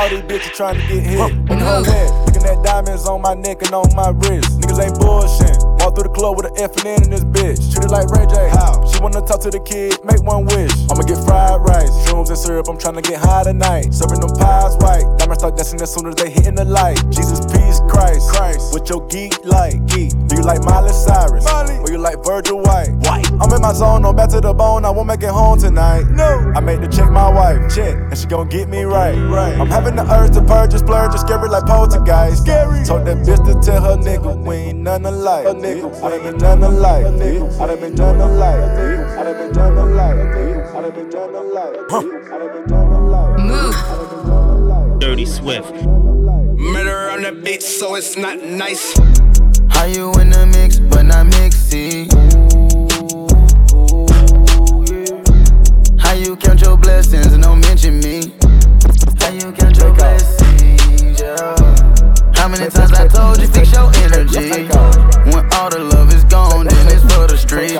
[0.00, 1.20] All these bitches trying to get hit.
[1.20, 4.56] Her head, looking at diamonds on my neck and on my wrist.
[4.56, 5.60] Niggas ain't bullshit.
[5.76, 7.60] Walk through the club with an F and N in this bitch.
[7.68, 8.48] Treat it like Ray J.
[8.48, 8.80] How?
[8.88, 10.72] She wanna talk to the kid, make one wish.
[10.88, 12.72] I'ma get fried rice, shrooms and syrup.
[12.72, 13.92] I'm tryna get high tonight.
[13.92, 15.04] Serving them pies white.
[15.20, 16.96] Diamonds start dancing as soon as they hitting the light.
[17.12, 18.24] Jesus, peace, Christ.
[18.32, 18.72] Christ.
[18.72, 19.84] With your geek like?
[19.84, 20.16] Geek.
[20.32, 21.39] Do you like Miley Cyrus?
[22.30, 22.90] Virgil White?
[23.02, 23.26] White.
[23.40, 24.84] I'm in my zone, I'm back to the bone.
[24.84, 26.04] I won't make it home tonight.
[26.10, 26.52] No.
[26.54, 27.74] I made to check my wife.
[27.74, 27.96] Check.
[27.96, 29.16] And she gon' get me right.
[29.16, 29.58] Right.
[29.58, 32.42] I'm having the urge to purge, just splurge, just scary like poltergeist.
[32.42, 32.84] Scary.
[32.84, 35.44] Told that bitch to tell her nigga we ain't none alike.
[35.44, 37.04] A nigga, I done been done alike.
[37.04, 38.54] I done been done alike.
[38.54, 40.14] I done been done alike.
[40.14, 41.74] I done been done alike.
[41.90, 43.40] I done been done alike.
[43.40, 45.00] Move.
[45.00, 45.74] Dirty Swift.
[45.74, 48.94] Murder on the beat, so it's not nice.
[49.70, 52.09] How you in the mix, but not mixy?
[56.80, 58.32] Blessings and don't mention me?
[59.20, 61.54] How you count your blessings, yeah?
[62.34, 64.68] How many times I told you fix your energy?
[65.30, 67.74] When all the love is gone, then it's for the streets.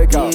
[0.00, 0.27] It'll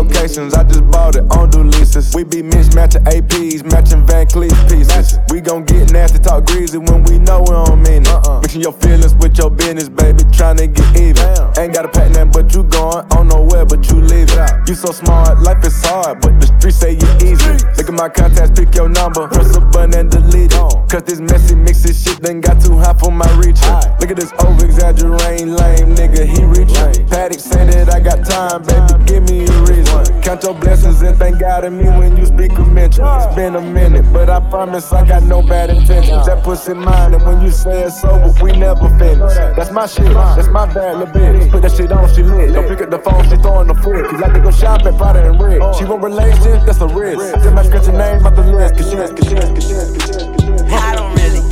[0.00, 2.14] locations, I just bought it on do leases.
[2.14, 5.18] We be mismatching APs, matching Van Cleef pieces.
[5.30, 8.40] We gon' get nasty, talk greasy when we know we don't mean it.
[8.42, 11.28] Mixing your feelings with your business, baby, tryna get even.
[11.58, 14.48] Ain't got a pack nothing but you going on nowhere, but you leaving.
[14.66, 17.60] You so smart, life is hard, but the streets say you easy.
[17.76, 20.90] Look at my contacts, pick your number, press a button and delete it.
[20.90, 23.60] Cause this messy mixy shit done got too high for my reach.
[24.00, 27.06] Look at this over exaggerating lame nigga, he reaching.
[27.06, 30.22] Patek say that I got time, baby, give me a reason one.
[30.22, 33.04] Count your blessings and thank God in me when you speak of mention.
[33.04, 36.26] It's been a minute, but I promise I got no bad intentions.
[36.26, 39.34] That pussy mine, and when you say it's over, we never finish.
[39.56, 41.50] That's my shit, that's my bad little bitch.
[41.50, 42.52] Put that shit on, she lit.
[42.52, 44.06] Don't pick up the phone, she throwing the foot.
[44.10, 45.74] Cause I can go shopping, at Prada and Red.
[45.76, 47.40] She want relations, that's a risk.
[47.42, 48.76] Then I scratch your name off the list.
[48.76, 50.74] Cause she is, cause she is, cause she is, cause she.
[50.74, 51.49] I don't really.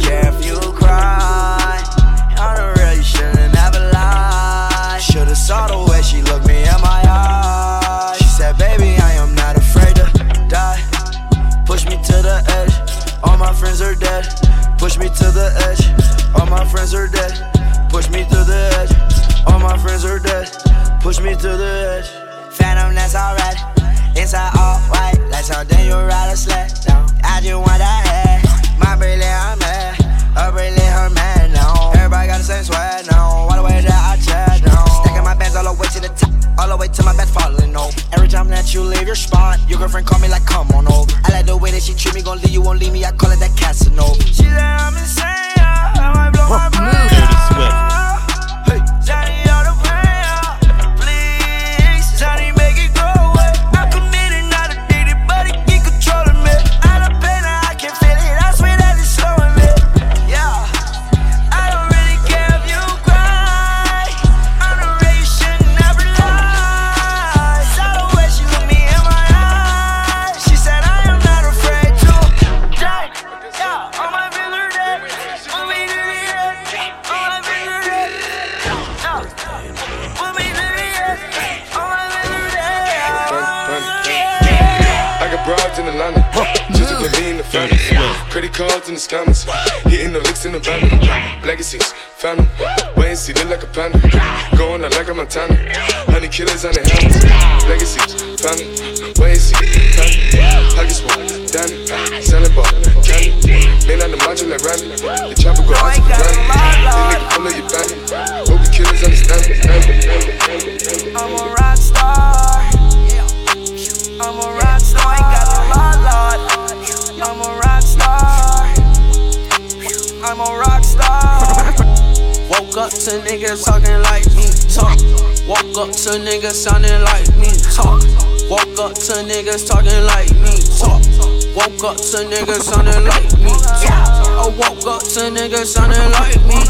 [126.09, 128.01] to niggas sounding like me talk.
[128.49, 131.05] Woke up to niggas talking like me talk.
[131.53, 134.17] Woke up to niggas sounding like me talk.
[134.41, 136.65] I woke up to niggas sounding like me.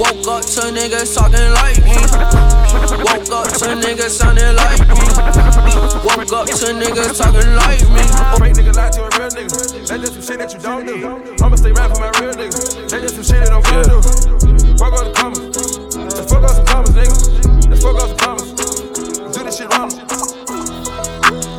[0.00, 2.00] Woke up to niggas talking like me.
[3.04, 5.04] Woke up to niggas sounding like me.
[6.08, 8.00] Woke up to niggas talking like me.
[10.24, 10.40] Fake
[14.78, 15.67] Fuck all the commas
[16.40, 17.68] fuck off some commas, nigga.
[17.68, 18.52] Let's fuck off some commas.
[19.34, 19.90] Do this shit wrong.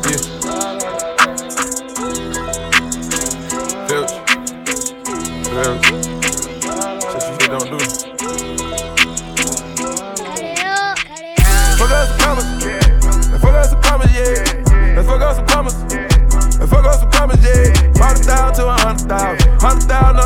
[0.06, 0.20] Yeah.
[3.88, 4.12] Filch.
[5.50, 5.84] Filch.
[7.10, 7.76] Shit you shit don't do.
[7.76, 7.90] it.
[11.78, 12.46] Fuck off some commas.
[13.30, 14.94] Let's fuck off some commas, yeah.
[14.96, 15.76] Let's fuck off some commas.
[16.58, 17.92] Let's fuck off some commas, yeah.
[17.98, 19.60] Bought a thousand to a hundred thousand.
[19.60, 20.19] Hundred thousand.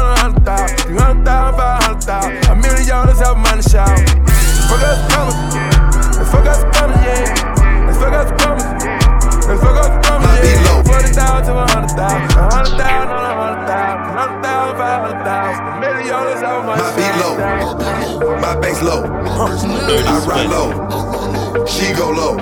[16.65, 22.37] my, my beat low, my bass low, I ride low, she go low,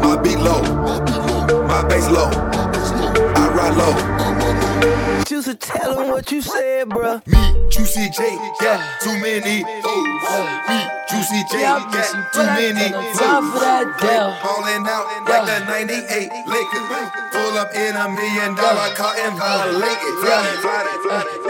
[0.00, 0.62] my beat low,
[1.66, 2.28] my bass low,
[3.36, 5.24] I ride low.
[5.24, 7.26] Choose to tell him what you said, bruh.
[7.26, 9.64] Me, Juicy J, yeah, too many.
[9.84, 11.03] Oh, me.
[11.10, 12.88] Juicy J, yeah, he got too many.
[13.12, 16.86] Time for that Ballin' out like the 98 Lakers.
[17.32, 20.14] Pull up in a million dollar car and violate it.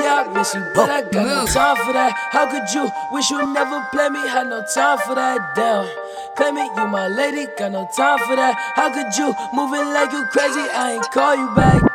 [0.02, 2.12] Yeah, I miss you, but I got no time for that.
[2.30, 4.20] How could you wish you never play me?
[4.26, 5.86] Had no time for that damn
[6.36, 8.54] Play me, you my lady, got no time for that.
[8.74, 10.66] How could you move it like you crazy?
[10.74, 11.93] I ain't call you back.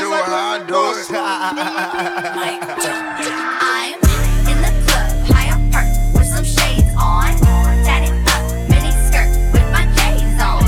[0.00, 1.10] Y'all I scared said to just do like it how I a do boss.
[1.10, 1.16] it.
[3.60, 3.96] I'm
[4.46, 7.32] in the club, high up perk with some shades on.
[7.84, 10.64] Tatted up, mini skirt with my J's on.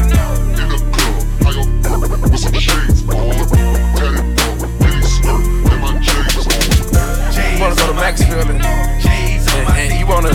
[7.52, 10.30] You wanna go to Maxfield and, and, and you wanna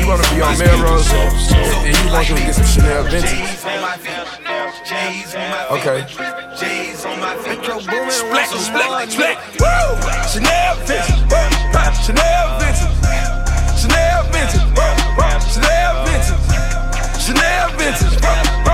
[0.00, 1.30] you wanna be on Melrose and,
[1.86, 3.60] and you want to get some Chanel vintage.
[5.70, 6.33] Okay.
[7.46, 9.36] Metro Boomin, splat, splat, splat.
[9.60, 10.00] Woo!
[10.32, 11.20] Chanel Vincent,
[12.04, 12.92] Chanel Vincent,
[13.76, 14.64] Chanel Vincent,
[15.52, 16.40] Chanel Vincent,
[17.20, 18.12] Chanel Vincent,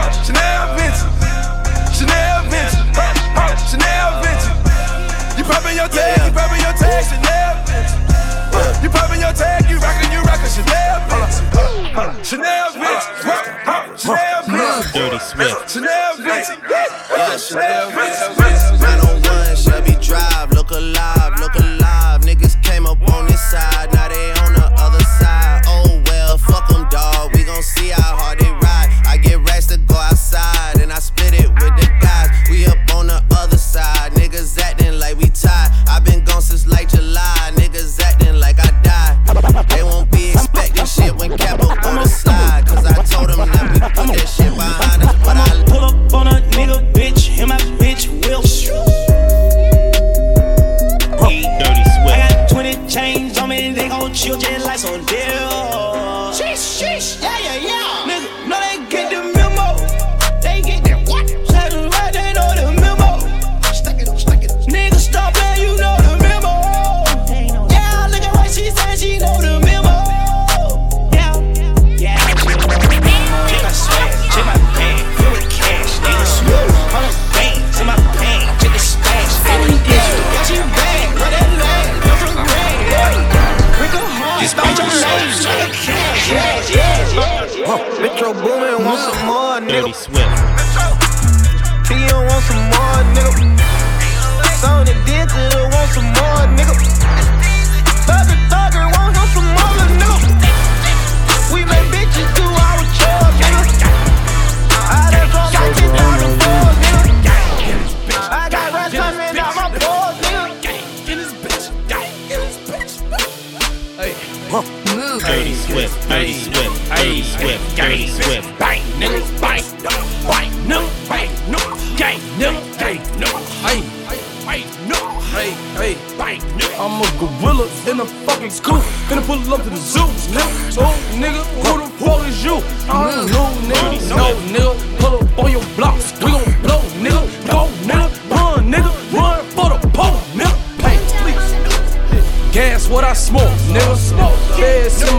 [0.06, 1.10] Chanel Vincent,
[1.92, 2.86] Chanel Vincent,
[3.68, 4.56] Chanel Vincent.
[5.36, 8.82] You popping your tag, you popping your tag, Chanel Vincent.
[8.82, 12.69] You popping your tag, you rockin', you rockin' Chanel Vincent, Chanel
[15.20, 15.70] Swift.
[15.70, 16.58] Chanel vintage.
[16.68, 18.80] Yeah, Chanel vintage.
[18.80, 19.89] 901 Shelby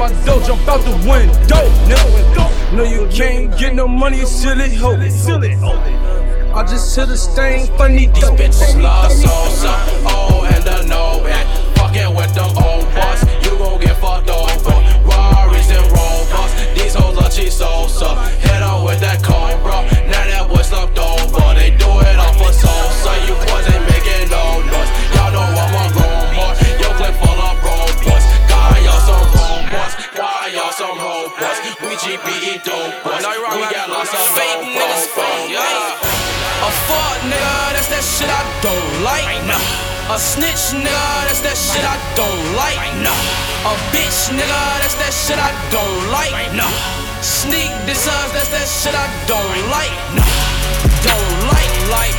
[0.01, 1.61] my dough, jump out the window.
[2.75, 4.97] No, you can't get no money, silly hoe.
[6.53, 9.73] I just hit a stain, funny These bitches love salsa,
[10.09, 14.75] oh and the no and fucking with them old boss, you gon' get fucked over.
[15.07, 18.09] Rarries and Rovers, these hoes are cheap salsa.
[18.39, 21.53] Hit on with that cobra, now that boy slumped over.
[21.53, 23.35] They do it off for salsa, you
[38.61, 39.25] don't like.
[39.49, 39.57] No
[40.13, 42.77] A snitch nigga, that's that shit I don't like.
[42.77, 46.29] A bitch nigga, that's that shit I don't like.
[47.21, 49.93] Sneak us, that's that shit I don't like.
[50.13, 50.25] No
[51.01, 52.17] Don't like, like,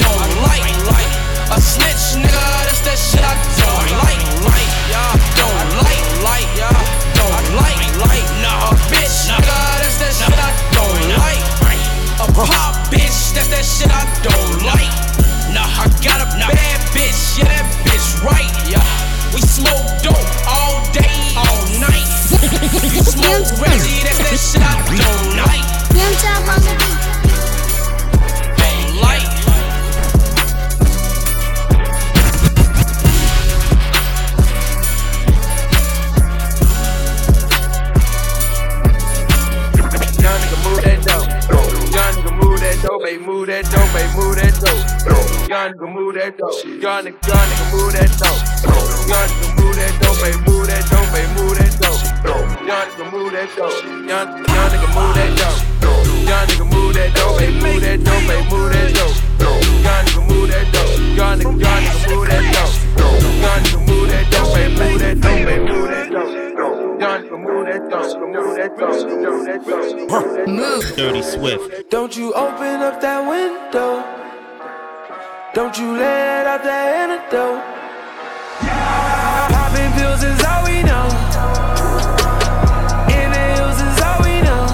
[0.00, 1.12] don't like, like.
[1.52, 4.70] A snitch nigga, that's that shit I don't like, like.
[5.36, 6.48] Don't like, like,
[7.16, 8.26] don't like, like.
[8.64, 11.44] A bitch nigga, that's that shit I don't like.
[12.16, 15.15] A pop bitch, that's that shit I don't like.
[15.56, 18.52] Nah, I got a bad bitch, yeah, that bitch right.
[18.68, 18.84] Yeah,
[19.32, 22.04] we smoke dope all day, all night.
[22.92, 25.56] you smoke Reggie, that's that shit I don't like.
[42.76, 43.02] That dope.
[43.02, 45.48] Baby, move that dope, baby, move that dope.
[45.48, 46.64] Young nigga move that dope.
[46.64, 48.40] Young nigga, young nigga move that dope.
[49.06, 52.00] Young nigga move that dope, baby, move that dope, baby, move that dope.
[52.66, 53.84] Young nigga move that dope.
[53.84, 55.60] Young, young nigga move that dope.
[56.26, 59.16] Young nigga move that dope, baby, move that dope, baby, move that dope.
[59.86, 60.92] Young nigga move that dope.
[61.16, 62.74] Young nigga, young nigga move that dope.
[62.96, 66.25] Young nigga move that dope, baby, move that dope, baby, move that dope.
[67.06, 68.02] Young nigga move that that
[70.48, 70.96] that.
[70.96, 71.88] Dirty Swift.
[71.88, 74.02] Don't you open up that window.
[75.54, 77.62] Don't you let out that antidote.
[79.54, 81.06] Popping pills is all we know.
[83.14, 84.66] Inhales is all we know.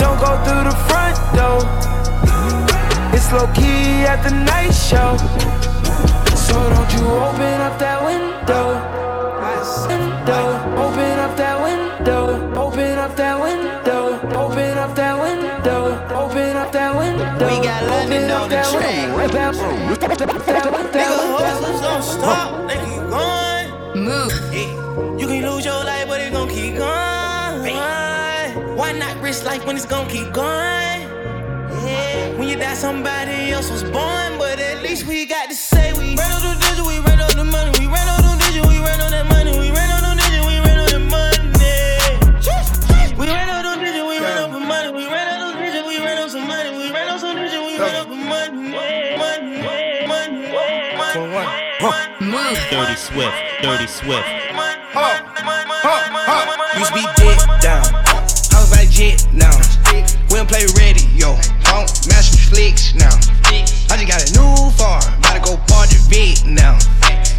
[0.00, 1.60] Don't go through the front door.
[3.12, 5.18] It's low key at the night show.
[6.34, 8.19] So don't you open up that window.
[18.90, 20.64] On the track.
[20.64, 24.04] Nigga, hustlers don't stop, they keep going.
[24.04, 24.32] Move.
[24.52, 25.18] Yeah.
[25.18, 27.76] You can lose your life, but it's gon' keep going.
[28.76, 31.00] Why not risk life when it's gon' keep going?
[31.84, 32.36] Yeah.
[32.38, 36.16] When you die, somebody else was born, but at least we got to say we
[36.16, 36.39] ran on the digit, we
[52.50, 52.60] money.
[52.60, 52.70] Move.
[52.70, 53.36] Dirty Swift.
[53.62, 54.26] Dirty Swift.
[56.78, 57.84] Used to be dead down.
[58.50, 59.56] House by jet now.
[60.30, 61.36] We don't play radio.
[61.64, 63.14] Don't master flicks now.
[63.90, 65.02] I just got a new farm.
[65.18, 66.78] About to go party vet now.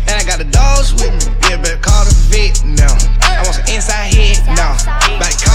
[0.07, 1.33] And I got the dogs with me.
[1.49, 2.95] Yeah, better call the vet now.
[3.21, 4.75] I want some inside head now.
[5.15, 5.45] About to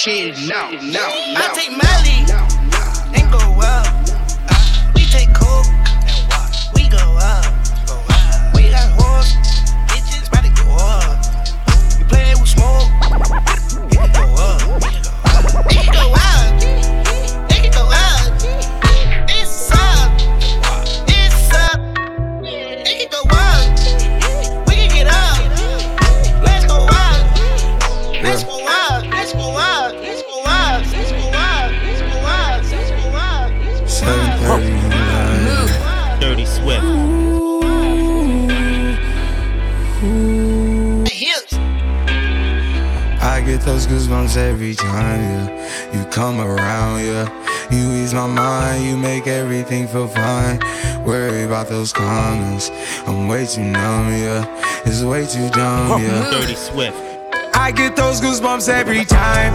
[0.00, 0.48] shit.
[0.48, 1.04] No, no.
[1.36, 1.99] I take my
[53.50, 54.82] too numb, yeah.
[54.86, 56.30] It's way too dumb, yeah.
[56.30, 56.96] Dirty Swift.
[57.54, 59.52] I get those goosebumps every time.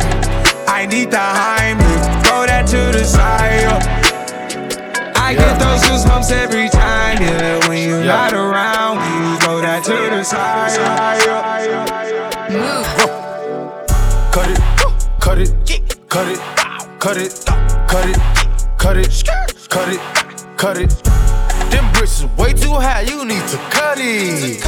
[0.67, 3.61] I need the Heimlich, throw that to the side.
[3.61, 5.13] yeah.
[5.15, 7.67] I get those goosebumps every time, yeah.
[7.69, 10.75] When you're not around, you throw that to the side.
[12.49, 12.83] yeah.
[14.33, 14.59] Cut it,
[15.21, 15.53] cut it,
[16.09, 16.39] cut it,
[16.99, 17.31] cut it,
[17.87, 18.19] cut it,
[18.77, 19.23] cut it,
[19.69, 19.99] cut it,
[20.57, 20.89] cut it.
[20.89, 21.24] Them
[22.05, 24.61] bricks is way too high, you need to cut it.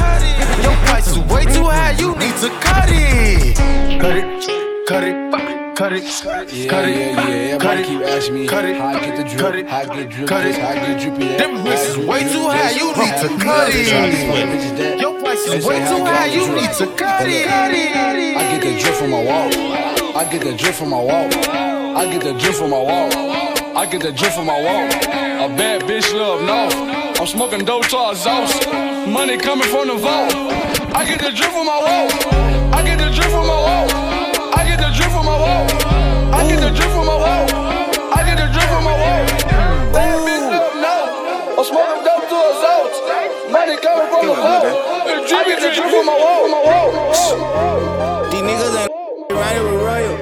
[0.64, 3.56] Your price is way too high, you need to cut it.
[4.00, 7.58] Cut it, cut it, cut it, cut it, yeah, yeah.
[7.58, 9.78] cut Everybody keep asking me cut it, how I get the drip, cut it, how
[9.78, 11.28] I get drip, cut it, how I get drippy.
[11.38, 15.00] Them bricks is way too high, you need to cut it.
[15.00, 17.46] Your price is way too high, you need to cut it.
[17.46, 19.50] I get the drip from my wall.
[20.16, 21.28] I get the drip from my wall.
[21.96, 23.10] I get the drip from my wall.
[23.76, 24.86] I get the drip from my wall.
[24.86, 26.97] A bad bitch love no.
[27.20, 28.70] I'm smoking dope to exhaust.
[28.70, 30.32] Money coming from the vault.
[30.94, 32.06] I get the drip from my wall.
[32.72, 33.90] I get the drip from my wall.
[34.54, 35.66] I get the drip from my wall.
[36.32, 37.42] I get the drip from my wall.
[38.14, 39.26] I get the drip from my wall.
[39.90, 41.58] Bad bitch love no.
[41.58, 43.02] I'm smoking dope to exhaust.
[43.50, 44.70] Money coming from the vault.
[45.26, 46.46] I get the drip from my wall.
[46.46, 48.30] My wall.
[48.30, 48.87] These niggas ain't
[49.48, 50.16] riding with Royal.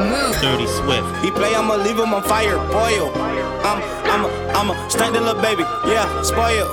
[0.00, 0.36] Move.
[0.36, 0.40] Mm.
[0.40, 1.24] Dirty Swift.
[1.24, 3.12] He play, I'ma leave him on fire, boil.
[3.64, 6.66] I'm, I'm, a, I'm a stank the little baby, yeah, spoil.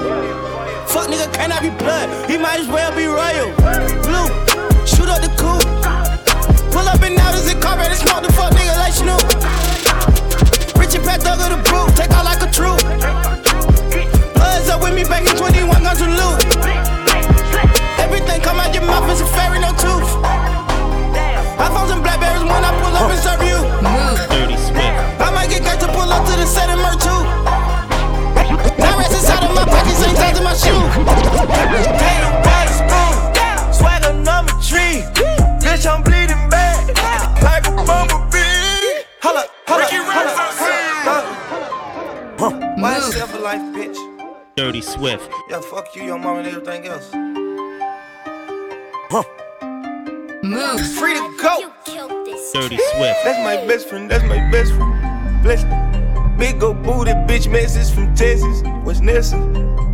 [0.88, 2.08] Fuck nigga, can I be blood?
[2.30, 3.52] He might as well be royal.
[4.08, 4.28] Blue,
[4.88, 5.68] shoot up the coupe.
[6.72, 9.28] Pull up and out as it carpet and smoke the fuck nigga like Snoop.
[10.80, 12.80] Rich and Pat Thug of the brew, take out like a troop.
[14.34, 16.40] Bloods up with me back in 21 guns and loot.
[18.00, 20.47] Everything come out your mouth is a fairy, no tooth
[21.58, 23.58] iPhones and Blackberries when I pull up and serve you.
[24.30, 24.98] Dirty Swift.
[25.22, 27.22] I might get guys to pull up to the set and merch too.
[28.78, 30.82] Nine inside of my pockets ain't tied to my shoe.
[31.98, 33.14] Tatum, bad spoon.
[33.74, 35.02] Swagger number three.
[35.62, 36.94] Bitch, I'm bleeding bad.
[37.42, 39.04] Like a bumblebee.
[39.22, 40.48] Holla, holla, holla.
[42.40, 42.52] Huh.
[42.78, 43.98] Why is for life, bitch?
[44.56, 45.32] Dirty Swift.
[45.50, 47.10] Yeah, fuck you, your mom, and everything else.
[49.10, 49.24] Huh.
[50.44, 50.80] Move.
[50.98, 51.72] Free to go.
[52.54, 53.18] Dirty Swift.
[53.24, 54.10] That's my best friend.
[54.10, 55.42] That's my best friend.
[55.42, 56.38] Bless you.
[56.38, 58.62] Big old booty bitch message from Texas.
[58.84, 59.38] What's Nessa?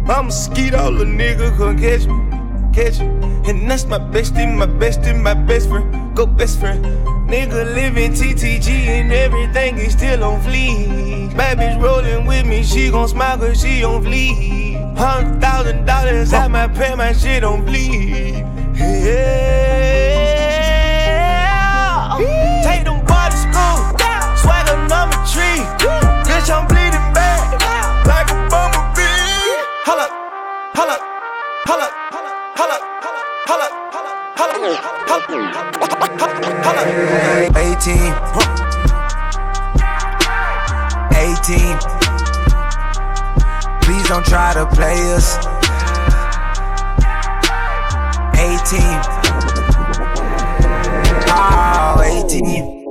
[0.09, 2.73] I'm a skeet all the nigga can catch me.
[2.73, 3.49] Catch me.
[3.49, 6.15] And that's my bestie, my bestie, my best friend.
[6.15, 6.83] Go best friend.
[7.29, 11.35] Nigga living TTG and everything is still on fleek.
[11.37, 14.97] Bad bitch rolling with me, she gon' smile cause she on fleek.
[14.97, 18.45] Hundred thousand dollars at my pay, my shit on bleed.
[18.75, 20.02] Yeah.
[25.03, 25.59] Swagger number three.
[26.23, 27.51] Bitch, I'm bleeding back
[28.05, 29.03] like a bumblebee.
[29.85, 30.07] Holla,
[30.73, 30.97] holla,
[31.65, 32.77] holla, holla, holla,
[33.47, 33.67] holla,
[34.37, 34.49] holla,
[36.63, 36.83] holla.
[37.55, 38.13] 18.
[41.15, 41.77] 18.
[43.81, 45.37] Please don't try to play us.
[48.35, 48.81] 18.
[51.35, 52.82] Oh, 18.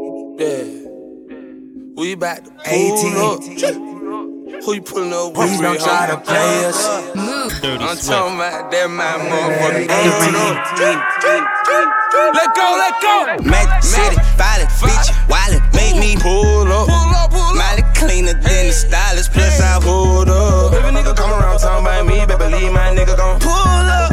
[2.13, 2.17] Yeah.
[2.17, 3.17] We back to pull 18.
[3.17, 3.41] up.
[4.65, 5.49] Who you pulling up with?
[5.49, 6.85] Please don't try to play us.
[7.17, 7.49] I'm
[7.97, 10.37] talking about that my motherfucking 18.
[12.37, 13.49] Let go, let go.
[13.49, 16.85] Magic City, violent, bitch, wallet, make me pull up.
[16.85, 17.57] Pull up, pull up.
[17.57, 20.75] Molly cleaner than the stylist, plus I pulled up.
[20.75, 24.13] If a nigga come around talking about me, baby, believe my nigga gon' pull up.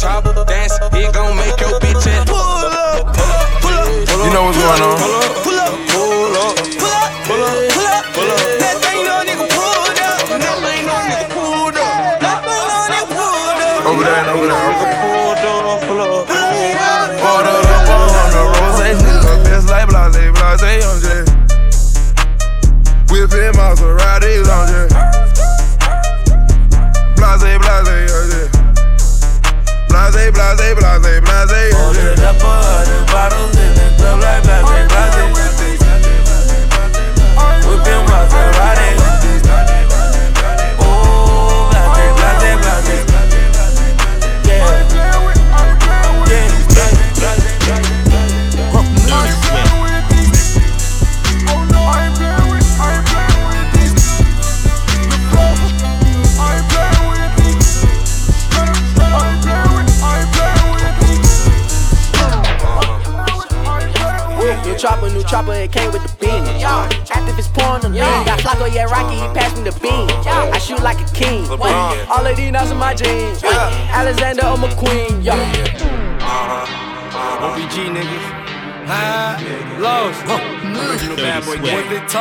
[0.00, 4.24] chop, dance, he gon' make your bitch ass Pull up, pull up, pull up.
[4.24, 4.96] You know what's going on.
[4.96, 5.95] Pull up, Pull up,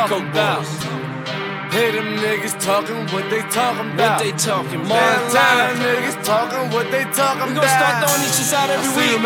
[0.10, 0.66] talking about?
[1.74, 4.16] Hey, them niggas talking what they talking about.
[4.16, 5.32] What they talking More about?
[5.34, 7.50] time niggas talking what they talking about.
[7.52, 9.20] We gon' start throwing these shits out every I see week.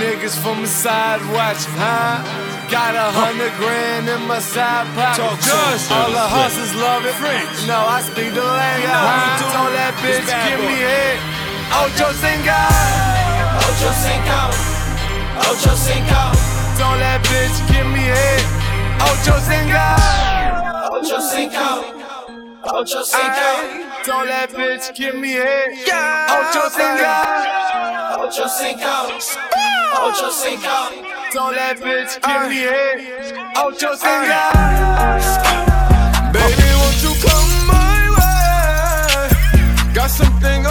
[0.00, 2.24] Niggas from the side watching, huh?
[2.72, 5.20] Got a hundred grand in my side pocket.
[5.20, 5.92] Talk Just us.
[5.92, 7.12] all the hustlers love it.
[7.20, 7.68] French.
[7.68, 8.88] No, I speak the language.
[8.88, 9.42] know we Huh?
[9.44, 9.46] do.
[9.52, 10.72] Told that bitch, give boy.
[10.72, 11.16] me head.
[11.84, 12.60] Ocho Cinco.
[13.60, 14.40] Ocho Cinco.
[15.52, 16.22] Ocho Cinco.
[16.80, 18.63] Told that bitch, give me head.
[19.04, 19.84] Ocho Cinco.
[20.92, 21.66] Ocho Cinco.
[22.64, 23.50] Ocho Cinco.
[24.04, 25.72] Don't let bitch, give me head.
[26.30, 27.12] Ocho Cinco.
[28.22, 28.94] Ocho Cinco.
[30.00, 30.76] Ocho Cinco.
[31.32, 32.98] Don't let bitch, give me head.
[33.56, 34.40] Ocho Cinco.
[36.32, 39.92] Baby, won't you come my way?
[39.94, 40.66] Got something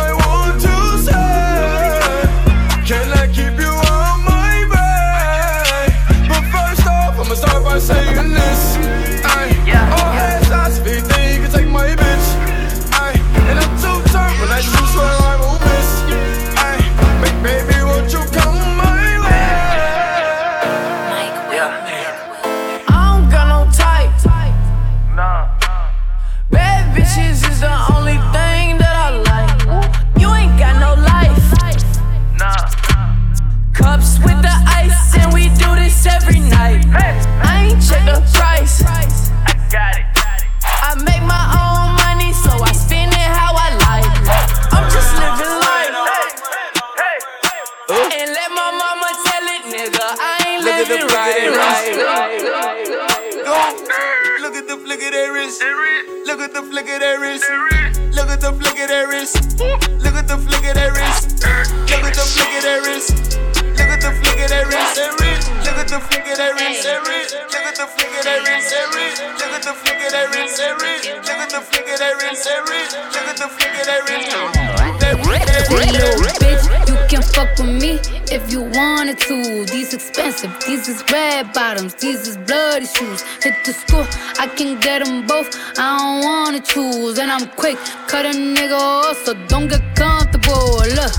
[87.34, 90.77] I'm quick, cut a nigga off, so don't get comfortable.
[90.86, 91.13] Look,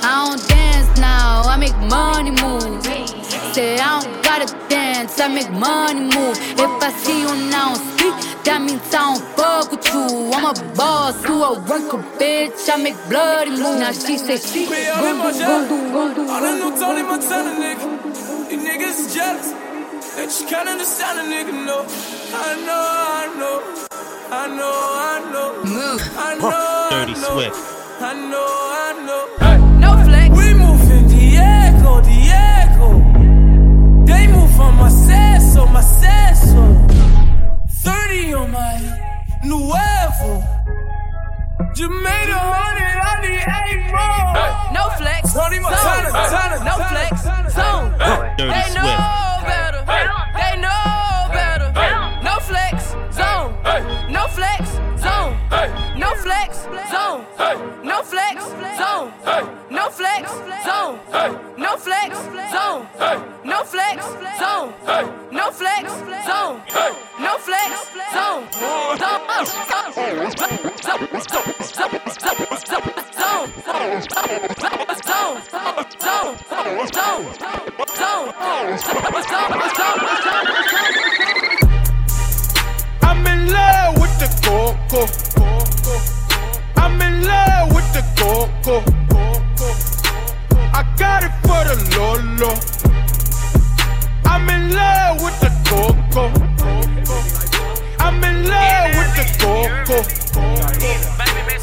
[0.00, 2.82] I don't dance now, I make money move.
[3.52, 6.38] Say I don't gotta dance, I make money move.
[6.56, 10.32] If I see you now speak, that means I don't fuck with you.
[10.32, 12.72] I'm a boss, you a worker, bitch.
[12.72, 13.76] I make bloody moves.
[13.76, 15.70] Now she say she Me all in my jealous.
[16.32, 18.48] All that new Tony Montana nigga.
[18.48, 19.52] These niggas jealous.
[20.16, 21.84] They just can't understand a nigga, no.
[22.40, 22.82] I know,
[23.20, 23.91] I know.
[24.34, 24.72] I know,
[25.12, 25.64] I know.
[25.64, 26.00] Move.
[26.16, 27.32] I know, Dirty I know.
[27.34, 27.60] Swift.
[28.00, 29.24] I know, I know.
[29.78, 30.30] No flex.
[30.36, 32.88] We move in Diego, Diego.
[34.06, 36.62] They move on my seso, my seso.
[37.84, 38.74] 30 on my
[39.44, 40.42] nuevo.
[41.76, 44.72] You made a hundred, I need eight more.
[44.72, 45.32] No flex.
[45.34, 46.12] Tony Montana, Zone.
[46.12, 46.56] Montana.
[46.64, 47.12] No flex.
[47.54, 47.90] Zone.
[48.38, 49.46] Dirty They know Swift.
[49.46, 49.82] better.
[49.86, 50.04] They
[56.22, 56.62] flex.
[56.90, 57.26] Zone.
[57.82, 58.44] No flex.
[58.78, 59.12] Zone.
[59.70, 60.30] No flex.
[60.64, 60.98] Zone.
[61.58, 62.16] No flex.
[62.52, 62.86] Zone.
[63.44, 63.98] No flex.
[64.38, 64.72] Zone.
[65.32, 65.84] No flex.
[66.26, 66.62] Zone.
[67.18, 67.72] No flex.
[68.14, 68.44] Zone.
[83.02, 85.61] I'm in love with the coco.
[86.76, 88.82] I'm in love with the coco.
[90.72, 92.54] I got it for the Lolo.
[94.24, 96.30] I'm in love with the coco.
[97.98, 99.98] I'm in love with the coco.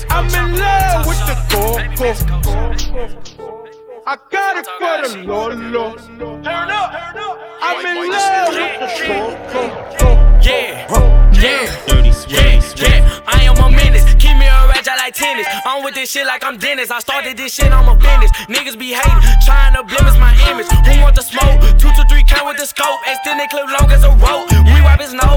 [0.09, 3.38] I'm in love with the coco.
[4.09, 5.93] I got it for the Lolo.
[6.41, 6.89] Turn up.
[7.61, 9.61] I'm in love with the coco.
[10.41, 10.89] Yeah,
[11.37, 13.21] yeah, dirty yeah, yeah.
[13.29, 14.09] I am a menace.
[14.17, 15.45] Keep me a ratchet like tennis.
[15.61, 16.89] I'm with this shit like I'm Dennis.
[16.89, 18.33] I started this shit, I'm a business.
[18.49, 20.65] Niggas be hating, trying to blemish my image.
[20.89, 21.61] Who want the smoke?
[21.77, 22.97] Two to three count with the scope.
[23.05, 24.49] Extended clip long as a rope.
[24.73, 25.28] We wipe his nose,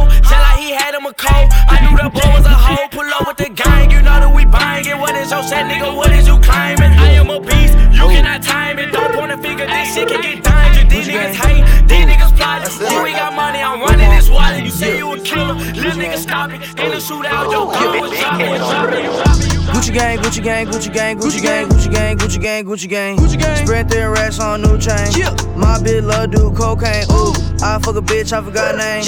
[16.27, 16.85] little nigga stop.
[16.85, 19.53] In the shootout, yo, gun was dropping, dropping, dropping.
[19.73, 23.17] Gucci gang, Gucci gang, Gucci gang, Gucci gang, Gucci gang, Gucci gang, Gucci gang.
[23.17, 23.67] Gucci gang.
[23.67, 25.09] Spread their racks on new chain.
[25.57, 27.05] My bitch love do cocaine.
[27.11, 29.05] Ooh, I fuck a bitch, I forgot name.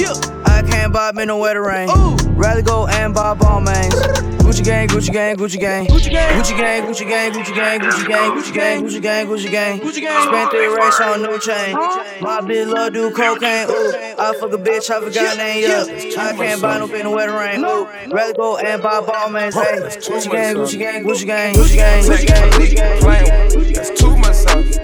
[0.46, 1.88] I can't buy me no wetter rain.
[2.36, 4.30] Rather go and buy Balmains.
[4.54, 5.86] Gucci gang, Gucci gang, Gucci gang.
[5.88, 9.50] Gucci gang, Gucci gang, Gucci gang, Gucci gang, Gucci gang, Gucci gang, Gucci gang, Gucci
[9.50, 9.80] gang.
[9.80, 10.28] Gucci gang.
[10.28, 11.74] Spent their racks on new chain.
[12.20, 13.68] My bitch love do cocaine.
[13.68, 15.64] Ooh, I fuck a bitch, I forgot name.
[15.64, 17.64] Yeah, I can't buy no in the wetter rain.
[17.64, 19.54] Ooh, rather go and buy Balmains.
[19.54, 23.72] Hey, Gucci gang, Gucci gang, Gucci gang, Gucci gang, Gucci gang, Gucci gang.
[23.72, 24.78] That's too much sauce.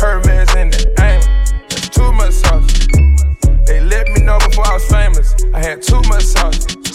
[0.00, 1.20] Hermes in the aim,
[1.68, 2.66] that's too much sauce.
[3.66, 5.36] They let me know before I was famous.
[5.54, 6.87] I had too much sauce.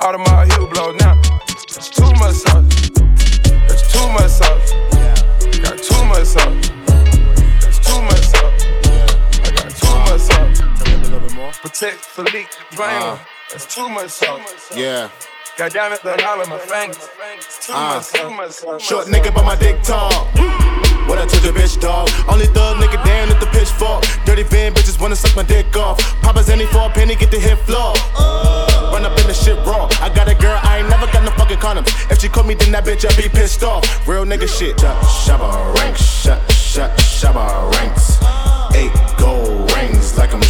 [0.00, 1.14] Audemars heel blow now.
[1.68, 2.90] That's too much sauce.
[3.68, 4.72] That's too much sauce.
[5.62, 6.70] Got too much sauce.
[7.60, 8.64] That's too much sauce.
[9.42, 10.60] I got too much sauce.
[11.62, 13.18] Patek Philippe Brain.
[13.50, 14.76] That's too much sauce.
[14.76, 15.08] Yeah.
[15.56, 16.98] Got down at the all of my fingers.
[17.66, 18.82] Too Uh, much.
[18.82, 20.28] Short nigga, but my dick tall.
[21.08, 22.10] What I told your bitch, dog.
[22.28, 24.04] Only thug nigga down at the pitchfork.
[24.26, 25.98] Dirty van bitches wanna suck my dick off.
[26.20, 27.94] Papa's any for a penny, get the hit floor.
[28.92, 29.88] Run up in the shit raw.
[30.02, 31.88] I got a girl, I ain't never got no fucking condoms.
[32.10, 33.82] If she caught me, then that bitch, I be pissed off.
[34.06, 34.76] Real nigga shit.
[34.76, 38.18] Shabba ranks, shabba ranks.
[38.74, 40.42] Eight gold rings, like I'm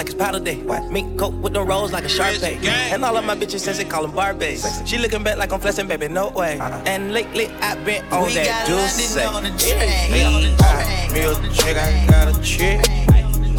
[0.00, 0.56] like it's powder day.
[0.90, 2.42] Mink coat with the rolls like a sharp.
[2.42, 4.64] And all of my bitches since they call them Barbies.
[4.86, 6.58] She looking back like I'm flexing, baby, no way.
[6.58, 6.82] Uh-huh.
[6.86, 9.14] And lately I've been on We that juice.
[9.14, 11.12] London on the Yeah, track.
[11.12, 12.80] me, a chick, I got a chick.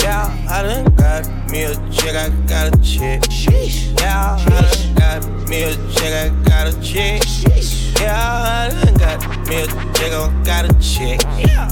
[0.02, 3.22] Yeah, I done got me a chick, I got a chick.
[4.00, 7.22] Yeah, I done got me a chick, I got a chick.
[8.02, 11.22] Yeah, I done got me a chick, I got a chick.
[11.38, 11.70] Yeah,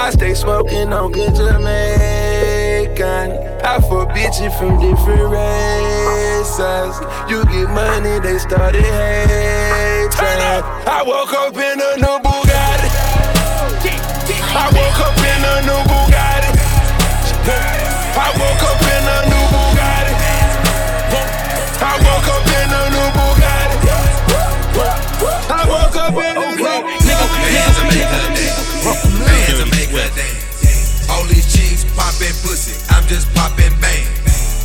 [0.00, 1.60] I stay smoking on good Jamaican.
[3.62, 6.96] I fuck bitches from different races.
[7.28, 10.64] You get money, they started hating.
[10.88, 12.88] I woke up in a new Bugatti.
[14.56, 16.48] I woke up in a new Bugatti.
[18.16, 19.39] I woke up in a new
[33.10, 34.06] just popping bang.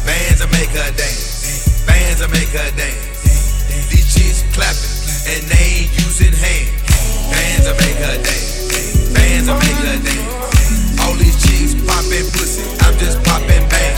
[0.06, 1.82] Bands will make her dance.
[1.90, 3.90] Bands will make her dance.
[3.90, 4.86] These chicks clapping
[5.34, 6.70] and they ain't using hands.
[7.34, 8.70] Bands will make her dance.
[9.18, 11.02] Bands will make her dance.
[11.02, 12.62] All these chicks popping pussy.
[12.86, 13.98] I'm just popping bang.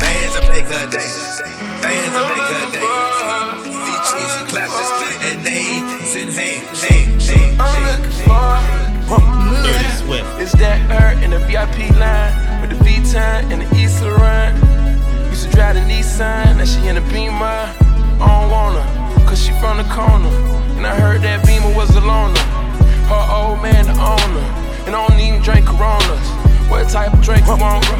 [0.00, 1.44] Bands will make her dance.
[1.84, 3.68] Bands will make her dance.
[3.68, 6.80] These chicks clapping and they ain't using hands.
[6.88, 7.28] Hands.
[7.28, 8.24] Hands.
[9.60, 10.40] Dirty Swift.
[10.40, 12.43] Is that her in the VIP line with the
[12.84, 14.54] V-Time in the East Laurent?
[15.30, 17.64] Used to drive the Nissan, now she in the Beamer.
[18.20, 20.28] I don't want her, cause she from the corner.
[20.76, 22.38] And I heard that Beamer was a loner.
[23.08, 24.46] Her old man the owner.
[24.86, 26.28] And I don't even drink Coronas.
[26.68, 27.96] What type of drink you want, bro?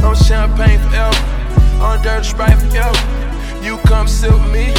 [0.00, 1.16] No champagne forever.
[1.82, 2.96] On dirty sprite forever.
[3.62, 4.72] You come sit with me.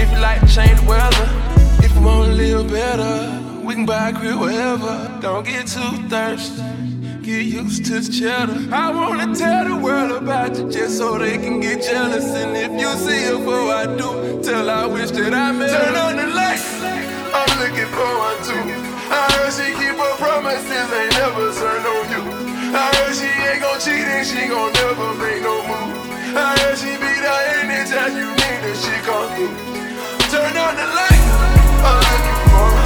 [0.00, 1.28] If you like to change the weather.
[1.84, 3.42] If you wanna live better.
[3.64, 5.18] We can buy a crib wherever.
[5.20, 6.75] Don't get too thirsty.
[7.26, 8.72] Get used to the cheddar.
[8.72, 12.22] I wanna tell the world about you just so they can get jealous.
[12.22, 15.74] And if you see her before I do, tell I wish that I met.
[15.74, 16.70] Turn on the lights.
[17.34, 18.62] I'm looking for one too.
[19.10, 22.22] I heard she keep her promises, ain't never turn on you.
[22.70, 25.98] I heard she ain't gon' cheat and she gon' never make no move.
[26.30, 30.30] I heard she be there anytime you need her, she come through.
[30.30, 31.16] Turn on the lights.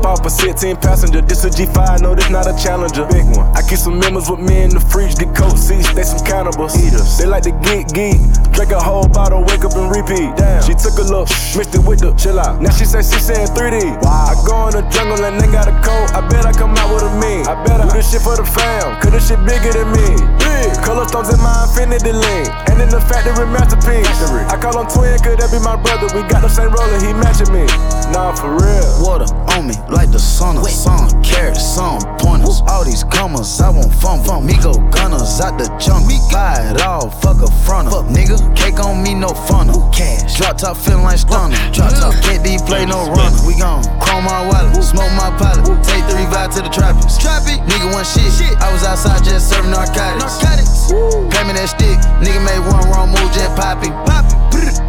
[0.00, 1.20] Hop off a 16 passenger.
[1.20, 3.04] This a G5, no, this not a challenger.
[3.12, 3.44] Big one.
[3.52, 6.72] I keep some members with me in the fridge, get coat seats, they some cannibals.
[6.72, 7.20] Eaters.
[7.20, 8.16] They like to geek geek.
[8.56, 10.32] Drink a whole bottle, wake up and repeat.
[10.40, 10.64] Damn.
[10.64, 12.64] She took a look, mixed it with the chill out.
[12.64, 14.00] Now she say she saying 3D.
[14.00, 14.32] Wow.
[14.32, 16.16] I go in the jungle and they got a coat.
[16.16, 17.44] I bet I come out with a mean.
[17.44, 20.16] I bet I do this shit for the fam, cause this shit bigger than me.
[20.40, 20.80] Big.
[20.80, 22.48] Color stones in my infinity lane.
[22.72, 24.08] And in the factory masterpiece.
[24.48, 26.08] I call him twin, could that be my brother?
[26.16, 27.68] We got the same roller, he matching me.
[28.16, 28.88] Nah, for real.
[29.04, 32.62] Water on me like the sun of sun, carrots, sun pointers.
[32.66, 36.06] All these commas, I want fun from me go gunners out the junk.
[36.06, 39.90] Me buy it all, fuck a front of nigga, cake on me, no funnel.
[39.90, 41.56] Cash, drop top feeling like stunner.
[41.74, 43.40] Drop top, can't be play no runner.
[43.46, 45.66] We gon' chrome my wallet, smoke my pilot.
[45.82, 47.18] Take three vibe to the trappers.
[47.18, 48.30] Trappy, nigga one shit.
[48.62, 50.42] I was outside just serving narcotics.
[50.42, 50.92] narcotics.
[51.34, 53.90] Pay me that stick, nigga made one wrong move, just poppy.
[54.06, 54.38] Poppy,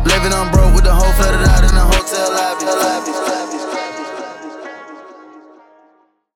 [0.06, 2.66] living on broke with the whole flooded out in the hotel lobby.
[2.66, 3.41] lobby.